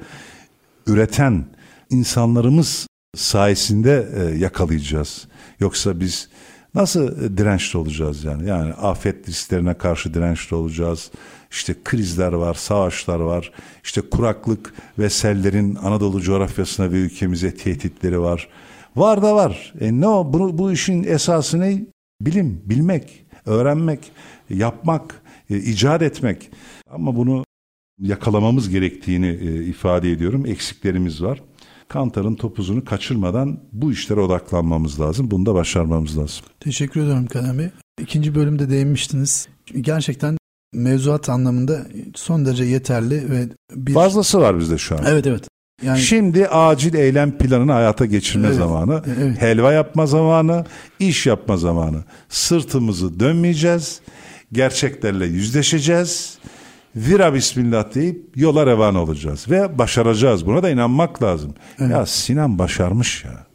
[0.88, 1.46] üreten
[1.90, 5.28] insanlarımız sayesinde e, yakalayacağız.
[5.60, 6.30] Yoksa biz
[6.76, 8.50] nasıl e, dirençli olacağız yani?
[8.50, 11.12] Yani afet risklerine karşı dirençli olacağız.
[11.52, 13.52] İşte krizler var, savaşlar var.
[13.84, 18.48] İşte kuraklık ve sellerin Anadolu coğrafyasına ve ülkemize tehditleri var.
[18.96, 19.74] Var da var.
[19.80, 20.34] E ne o?
[20.34, 21.86] Bu, bu işin esası ne?
[22.22, 24.12] Bilim, bilmek, öğrenmek,
[24.50, 26.50] yapmak, e, icat etmek.
[26.90, 27.44] Ama bunu
[28.00, 30.46] yakalamamız gerektiğini e, ifade ediyorum.
[30.46, 31.42] Eksiklerimiz var.
[31.88, 35.32] Kantar'ın topuzunu kaçırmadan bu işlere odaklanmamız lazım.
[35.32, 36.46] Bunu da başarmamız lazım.
[36.60, 37.70] Teşekkür ederim Kalem Bey.
[38.02, 39.48] İkinci bölümde değinmiştiniz.
[39.82, 40.38] Gerçekten
[40.74, 41.82] mevzuat anlamında
[42.16, 43.94] son derece yeterli ve bir...
[43.94, 45.04] Fazlası var bizde şu an.
[45.08, 45.48] Evet evet.
[45.84, 46.00] Yani...
[46.00, 49.42] Şimdi acil eylem planını hayata geçirme evet, zamanı, evet.
[49.42, 50.66] helva yapma zamanı,
[51.00, 52.04] iş yapma zamanı.
[52.30, 54.02] Sırtımızı dönmeyeceğiz,
[54.52, 56.38] gerçeklerle yüzleşeceğiz.
[56.96, 60.46] Vira bismillah deyip yola revan olacağız ve başaracağız.
[60.46, 61.54] Buna da inanmak lazım.
[61.80, 61.92] Evet.
[61.92, 63.48] Ya Sinan başarmış ya.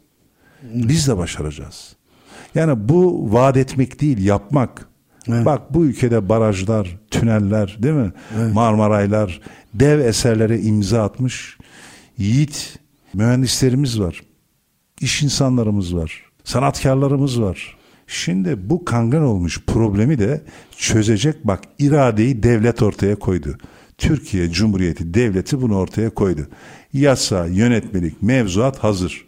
[0.63, 1.95] Biz de başaracağız.
[2.55, 4.87] Yani bu vaat etmek değil, yapmak.
[5.27, 5.45] Evet.
[5.45, 8.11] Bak bu ülkede barajlar, tüneller değil mi?
[8.37, 8.53] Evet.
[8.53, 9.41] Marmaraylar,
[9.73, 11.57] dev eserlere imza atmış
[12.17, 12.79] yiğit
[13.13, 14.21] mühendislerimiz var.
[15.01, 16.23] İş insanlarımız var.
[16.43, 17.77] Sanatkarlarımız var.
[18.07, 20.41] Şimdi bu kangan olmuş problemi de
[20.77, 23.57] çözecek bak iradeyi devlet ortaya koydu.
[23.97, 26.47] Türkiye Cumhuriyeti Devleti bunu ortaya koydu.
[26.93, 29.25] Yasa, yönetmelik, mevzuat hazır.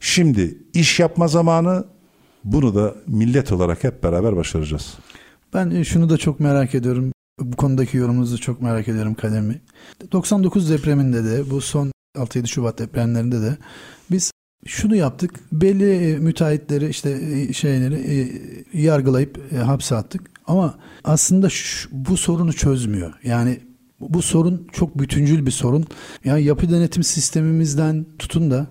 [0.00, 1.84] Şimdi iş yapma zamanı
[2.44, 4.94] bunu da millet olarak hep beraber başaracağız.
[5.56, 7.12] Ben e, şunu da çok merak ediyorum.
[7.40, 9.60] Bu konudaki yorumunuzu çok merak ediyorum Kademi.
[10.12, 13.56] 99 depreminde de bu son 6-7 Şubat depremlerinde de
[14.10, 14.30] biz
[14.66, 15.40] şunu yaptık.
[15.52, 18.32] Belli e, müteahhitleri işte e, şeyleri
[18.72, 20.30] yargılayıp hapse attık.
[20.46, 21.48] Ama aslında
[21.92, 23.12] bu sorunu çözmüyor.
[23.24, 23.60] Yani
[24.00, 25.84] bu sorun çok bütüncül bir sorun.
[26.24, 28.66] Yani yapı denetim sistemimizden tutun da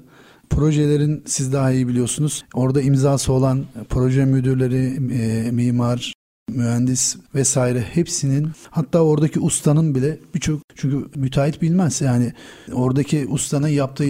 [0.50, 2.46] projelerin siz daha iyi biliyorsunuz.
[2.54, 5.00] Orada imzası olan proje müdürleri,
[5.52, 6.16] mimar,
[6.50, 12.34] mühendis vesaire hepsinin hatta oradaki ustanın bile birçok çünkü müteahhit bilmez yani
[12.74, 14.06] oradaki ustanın yaptığı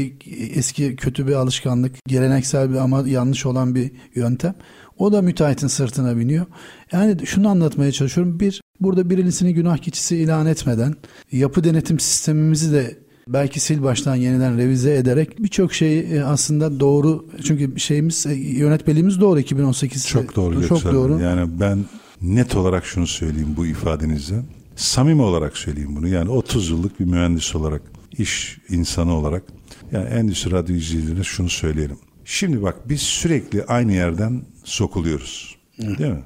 [0.55, 4.55] eski kötü bir alışkanlık geleneksel bir ama yanlış olan bir yöntem
[4.97, 6.45] o da müteahhitin sırtına biniyor.
[6.91, 8.39] Yani şunu anlatmaya çalışıyorum.
[8.39, 10.95] Bir, burada birisini günah keçisi ilan etmeden
[11.31, 17.25] yapı denetim sistemimizi de belki sil baştan yeniden revize ederek birçok şeyi e, aslında doğru
[17.43, 21.85] çünkü şeyimiz e, yönetmeliğimiz doğru 2018 çok doğru çok doğru yani ben
[22.21, 24.35] net olarak şunu söyleyeyim bu ifadenizle.
[24.75, 26.07] Samimi olarak söyleyeyim bunu.
[26.07, 27.81] Yani 30 yıllık bir mühendis olarak,
[28.17, 29.43] iş insanı olarak
[29.91, 31.97] yani endüstri radyo izleyicilerine şunu söyleyelim.
[32.25, 35.55] Şimdi bak biz sürekli aynı yerden sokuluyoruz.
[35.75, 35.97] Hı.
[35.97, 36.23] Değil mi?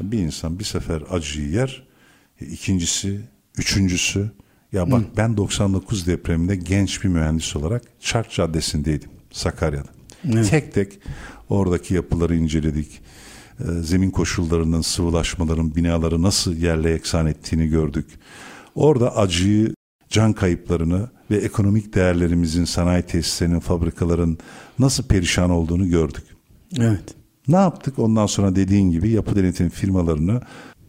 [0.00, 1.86] Bir insan bir sefer acıyı yer,
[2.40, 3.20] e, ikincisi,
[3.58, 4.30] üçüncüsü.
[4.72, 5.06] Ya bak Hı.
[5.16, 9.88] ben 99 depreminde genç bir mühendis olarak Çark Caddesi'ndeydim Sakarya'da.
[10.22, 10.42] Hı.
[10.42, 10.98] Tek tek
[11.48, 13.00] oradaki yapıları inceledik
[13.82, 18.06] zemin koşullarının, sıvılaşmaların binaları nasıl yerle eksan ettiğini gördük.
[18.74, 19.74] Orada acıyı,
[20.08, 24.38] can kayıplarını ve ekonomik değerlerimizin, sanayi tesislerinin, fabrikaların
[24.78, 26.24] nasıl perişan olduğunu gördük.
[26.78, 27.14] Evet.
[27.48, 27.98] Ne yaptık?
[27.98, 30.40] Ondan sonra dediğin gibi yapı denetim firmalarını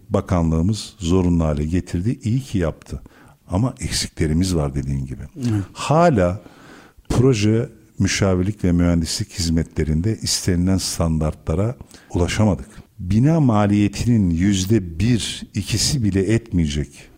[0.10, 2.20] bakanlığımız zorunlu hale getirdi.
[2.24, 3.02] İyi ki yaptı.
[3.50, 5.24] Ama eksiklerimiz var dediğin gibi.
[5.36, 5.64] Evet.
[5.74, 6.42] Hala
[7.10, 7.70] proje
[8.02, 11.76] müşavirlik ve mühendislik hizmetlerinde istenilen standartlara
[12.10, 12.68] ulaşamadık.
[13.00, 17.12] Bina maliyetinin yüzde bir, ikisi bile etmeyecek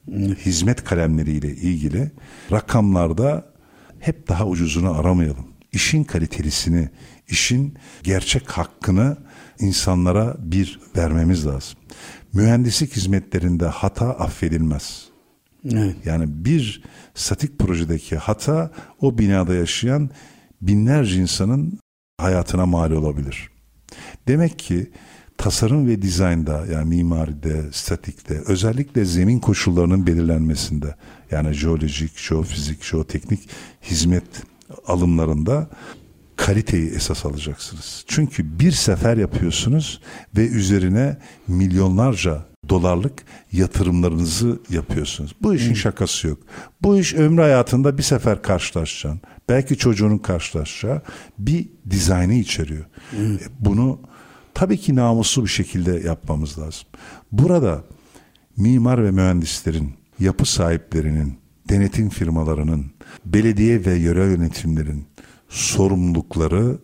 [0.46, 2.12] hizmet kalemleriyle ilgili
[2.52, 3.54] rakamlarda
[4.00, 5.46] hep daha ucuzunu aramayalım.
[5.72, 6.90] İşin kalitelisini,
[7.28, 9.18] işin gerçek hakkını
[9.60, 11.80] insanlara bir vermemiz lazım.
[12.34, 15.06] Mühendislik hizmetlerinde hata affedilmez.
[15.72, 15.96] Evet.
[16.06, 16.84] Yani bir
[17.16, 18.72] statik projedeki hata
[19.02, 20.10] o binada yaşayan
[20.68, 21.80] binlerce insanın
[22.18, 23.50] hayatına mal olabilir.
[24.28, 24.92] Demek ki
[25.38, 30.96] tasarım ve dizaynda yani mimaride, statikte özellikle zemin koşullarının belirlenmesinde
[31.32, 33.50] yani jeolojik, jeofizik, jeoteknik
[33.82, 34.24] hizmet
[34.88, 35.70] alımlarında
[36.36, 38.06] kaliteyi esas alacaksınız.
[38.08, 40.02] Çünkü bir sefer yapıyorsunuz
[40.38, 45.36] ve üzerine milyonlarca dolarlık yatırımlarınızı yapıyorsunuz.
[45.42, 46.40] Bu işin şakası yok.
[46.82, 49.22] Bu iş ömrü hayatında bir sefer karşılaşacaksın.
[49.50, 51.02] Belki çocuğunun karşılaşacağı
[51.40, 52.86] bir dizaynı içeriyor.
[53.12, 53.38] Hmm.
[53.60, 54.00] Bunu
[54.54, 56.88] tabii ki namuslu bir şekilde yapmamız lazım.
[57.32, 57.84] Burada
[58.58, 61.38] mimar ve mühendislerin, yapı sahiplerinin,
[61.70, 62.86] denetim firmalarının,
[63.26, 65.06] belediye ve yöre yönetimlerin
[65.50, 66.78] sorumlulukları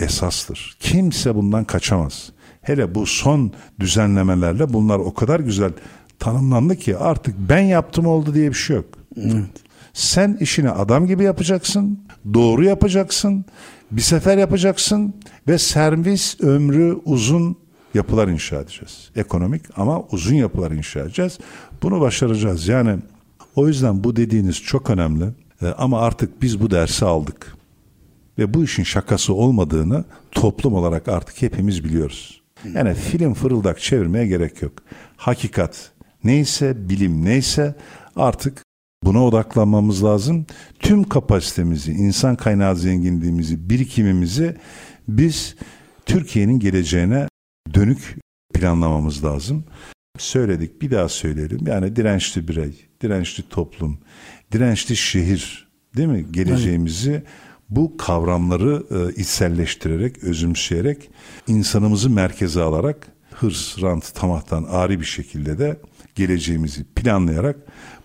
[0.00, 0.76] esastır.
[0.80, 2.32] Kimse bundan kaçamaz.
[2.62, 5.72] Hele bu son düzenlemelerle bunlar o kadar güzel
[6.18, 8.86] tanımlandı ki artık ben yaptım oldu diye bir şey yok.
[9.16, 9.69] Evet.
[9.92, 12.00] Sen işini adam gibi yapacaksın,
[12.34, 13.44] doğru yapacaksın,
[13.90, 15.14] bir sefer yapacaksın
[15.48, 17.56] ve servis ömrü uzun
[17.94, 19.10] yapılar inşa edeceğiz.
[19.16, 21.38] Ekonomik ama uzun yapılar inşa edeceğiz.
[21.82, 22.68] Bunu başaracağız.
[22.68, 22.98] Yani
[23.56, 25.24] o yüzden bu dediğiniz çok önemli.
[25.62, 27.54] Ee, ama artık biz bu dersi aldık.
[28.38, 32.40] Ve bu işin şakası olmadığını toplum olarak artık hepimiz biliyoruz.
[32.74, 34.72] Yani film fırıldak çevirmeye gerek yok.
[35.16, 35.90] Hakikat
[36.24, 37.74] neyse, bilim neyse
[38.16, 38.62] artık
[39.04, 40.46] Buna odaklanmamız lazım.
[40.78, 44.56] Tüm kapasitemizi, insan kaynağı zenginliğimizi, birikimimizi
[45.08, 45.56] biz
[46.06, 47.28] Türkiye'nin geleceğine
[47.74, 48.18] dönük
[48.54, 49.64] planlamamız lazım.
[50.18, 51.66] Söyledik bir daha söyleyelim.
[51.66, 53.98] Yani dirençli birey, dirençli toplum,
[54.52, 56.26] dirençli şehir değil mi?
[56.30, 57.22] Geleceğimizi
[57.68, 61.10] bu kavramları e, içselleştirerek, özümseyerek,
[61.46, 65.80] insanımızı merkeze alarak hırs, rant, tamahtan ari bir şekilde de
[66.14, 67.56] geleceğimizi planlayarak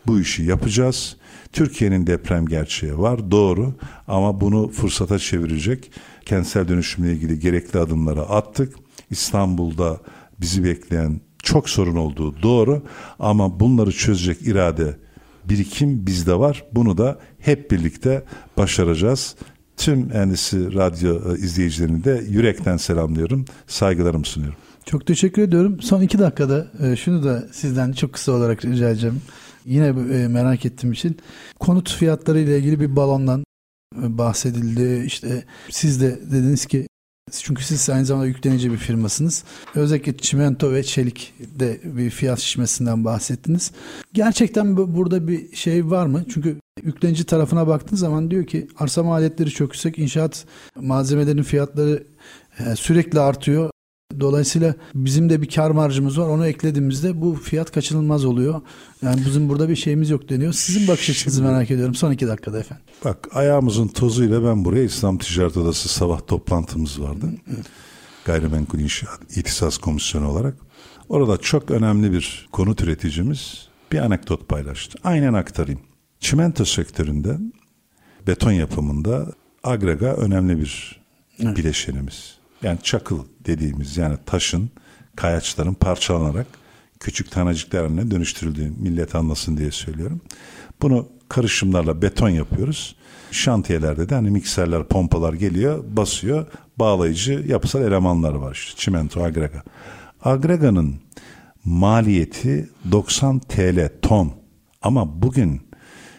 [0.07, 1.17] bu işi yapacağız.
[1.53, 3.73] Türkiye'nin deprem gerçeği var doğru
[4.07, 5.91] ama bunu fırsata çevirecek
[6.25, 8.73] kentsel dönüşümle ilgili gerekli adımları attık.
[9.09, 9.99] İstanbul'da
[10.41, 12.83] bizi bekleyen çok sorun olduğu doğru
[13.19, 14.97] ama bunları çözecek irade,
[15.49, 16.65] birikim bizde var.
[16.71, 18.23] Bunu da hep birlikte
[18.57, 19.35] başaracağız.
[19.77, 23.45] Tüm Endüstri Radyo e, izleyicilerini de yürekten selamlıyorum.
[23.67, 24.57] Saygılarımı sunuyorum.
[24.85, 25.81] Çok teşekkür ediyorum.
[25.81, 29.21] Son iki dakikada e, şunu da sizden çok kısa olarak rica edeceğim.
[29.65, 31.17] Yine e, merak ettiğim için
[31.59, 33.43] konut fiyatları ile ilgili bir balondan
[33.95, 35.05] bahsedildi.
[35.05, 36.87] İşte siz de dediniz ki
[37.31, 39.43] çünkü siz aynı zamanda yüklenici bir firmasınız.
[39.75, 43.71] Özellikle çimento ve çelik de bir fiyat şişmesinden bahsettiniz.
[44.13, 46.25] Gerçekten burada bir şey var mı?
[46.33, 50.45] Çünkü yüklenici tarafına baktığın zaman diyor ki arsa maliyetleri çok yüksek, inşaat
[50.75, 52.03] malzemelerinin fiyatları
[52.59, 53.69] e, sürekli artıyor.
[54.19, 56.27] Dolayısıyla bizim de bir kar marjımız var.
[56.27, 58.61] Onu eklediğimizde bu fiyat kaçınılmaz oluyor.
[59.01, 60.53] Yani bizim burada bir şeyimiz yok deniyor.
[60.53, 61.95] Sizin bakış açınızı merak ediyorum.
[61.95, 62.85] Son iki dakikada efendim.
[63.05, 67.29] Bak ayağımızın tozuyla ben buraya İslam Ticaret Odası sabah toplantımız vardı.
[67.47, 67.65] Evet.
[68.25, 70.55] Gayrimenkul İnşaat İhtisas Komisyonu olarak.
[71.09, 74.99] Orada çok önemli bir konu üreticimiz bir anekdot paylaştı.
[75.03, 75.79] Aynen aktarayım.
[76.19, 77.37] Çimento sektöründe
[78.27, 79.25] beton yapımında
[79.63, 81.01] agrega önemli bir
[81.39, 81.57] evet.
[81.57, 82.44] bileşenimiz.
[82.63, 84.69] Yani çakıl dediğimiz yani taşın,
[85.15, 86.47] kayaçların parçalanarak
[86.99, 90.21] küçük tanecikler haline dönüştürüldüğü millet anlasın diye söylüyorum.
[90.81, 92.95] Bunu karışımlarla beton yapıyoruz.
[93.31, 96.47] Şantiyelerde de hani mikserler, pompalar geliyor, basıyor.
[96.79, 98.73] Bağlayıcı yapısal elemanlar var işte.
[98.77, 99.63] Çimento, agrega.
[100.21, 100.95] Agrega'nın
[101.65, 104.33] maliyeti 90 TL ton.
[104.81, 105.61] Ama bugün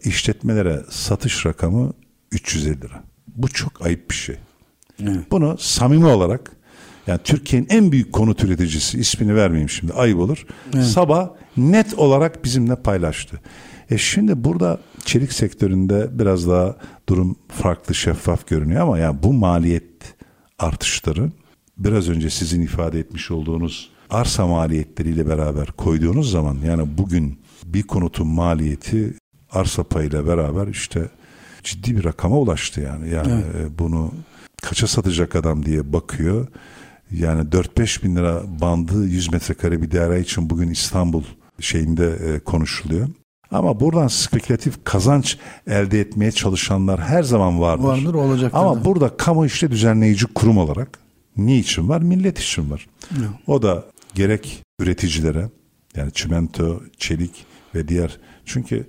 [0.05, 1.93] işletmelere satış rakamı
[2.32, 3.03] 350 lira.
[3.26, 4.37] Bu çok ayıp bir şey.
[5.03, 5.31] Evet.
[5.31, 6.53] Bunu samimi olarak
[7.07, 10.47] yani Türkiye'nin en büyük konut üreticisi ismini vermeyeyim şimdi ayıp olur.
[10.75, 10.85] Evet.
[10.85, 13.41] Sabah net olarak bizimle paylaştı.
[13.91, 16.77] E şimdi burada çelik sektöründe biraz daha
[17.09, 20.15] durum farklı şeffaf görünüyor ama yani bu maliyet
[20.59, 21.31] artışları
[21.79, 28.27] biraz önce sizin ifade etmiş olduğunuz arsa maliyetleriyle beraber koyduğunuz zaman yani bugün bir konutun
[28.27, 29.15] maliyeti
[29.51, 31.09] arsa payıyla beraber işte
[31.65, 33.11] ciddi bir rakama ulaştı yani.
[33.11, 33.71] Yani evet.
[33.73, 34.11] E, bunu
[34.69, 36.47] kaça satacak adam diye bakıyor.
[37.11, 41.23] Yani 4-5 bin lira bandı 100 metrekare bir daire için bugün İstanbul
[41.61, 43.09] şeyinde e, konuşuluyor.
[43.51, 47.85] Ama buradan spekülatif kazanç elde etmeye çalışanlar her zaman vardır.
[47.85, 48.51] Vardır olacak.
[48.55, 48.85] Ama da.
[48.85, 50.99] burada kamu işte düzenleyici kurum olarak
[51.37, 52.03] niçin var?
[52.03, 52.87] Millet için var.
[53.11, 53.29] Ya.
[53.47, 55.49] O da gerek üreticilere
[55.97, 58.87] yani çimento, çelik ve diğer çünkü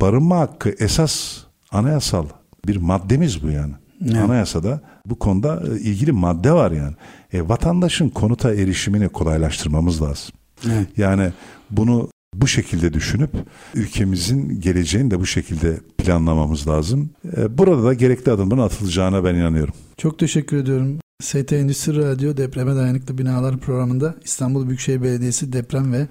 [0.00, 1.36] barınma hakkı esas
[1.70, 2.26] anayasal
[2.66, 3.74] bir maddemiz bu yani.
[4.04, 4.16] Evet.
[4.16, 6.94] Anayasada bu konuda e, ilgili madde var yani.
[7.32, 10.34] E, vatandaşın konuta erişimini kolaylaştırmamız lazım.
[10.66, 10.88] Evet.
[10.96, 11.32] Yani
[11.70, 13.30] bunu bu şekilde düşünüp
[13.74, 17.10] ülkemizin geleceğini de bu şekilde planlamamız lazım.
[17.36, 19.74] E, burada da gerekli adımların atılacağına ben inanıyorum.
[19.96, 20.98] Çok teşekkür ediyorum.
[21.20, 26.08] ST Endüstri Radyo Depreme Dayanıklı Binalar programında İstanbul Büyükşehir Belediyesi Deprem ve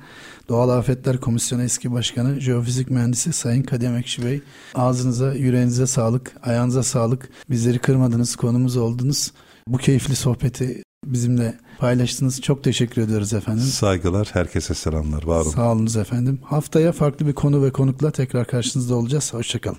[0.49, 4.41] Doğal Afetler Komisyonu eski başkanı Jeofizik Mühendisi Sayın Kadim Ekşi Bey
[4.75, 7.29] ağzınıza yüreğinize sağlık, ayağınıza sağlık.
[7.49, 9.31] Bizleri kırmadınız, konumuz oldunuz.
[9.67, 12.41] Bu keyifli sohbeti bizimle paylaştınız.
[12.41, 13.63] Çok teşekkür ediyoruz efendim.
[13.63, 15.23] Saygılar, herkese selamlar.
[15.23, 15.51] Var olun.
[15.51, 16.39] Sağ olunuz efendim.
[16.43, 19.33] Haftaya farklı bir konu ve konukla tekrar karşınızda olacağız.
[19.33, 19.77] Hoşçakalın.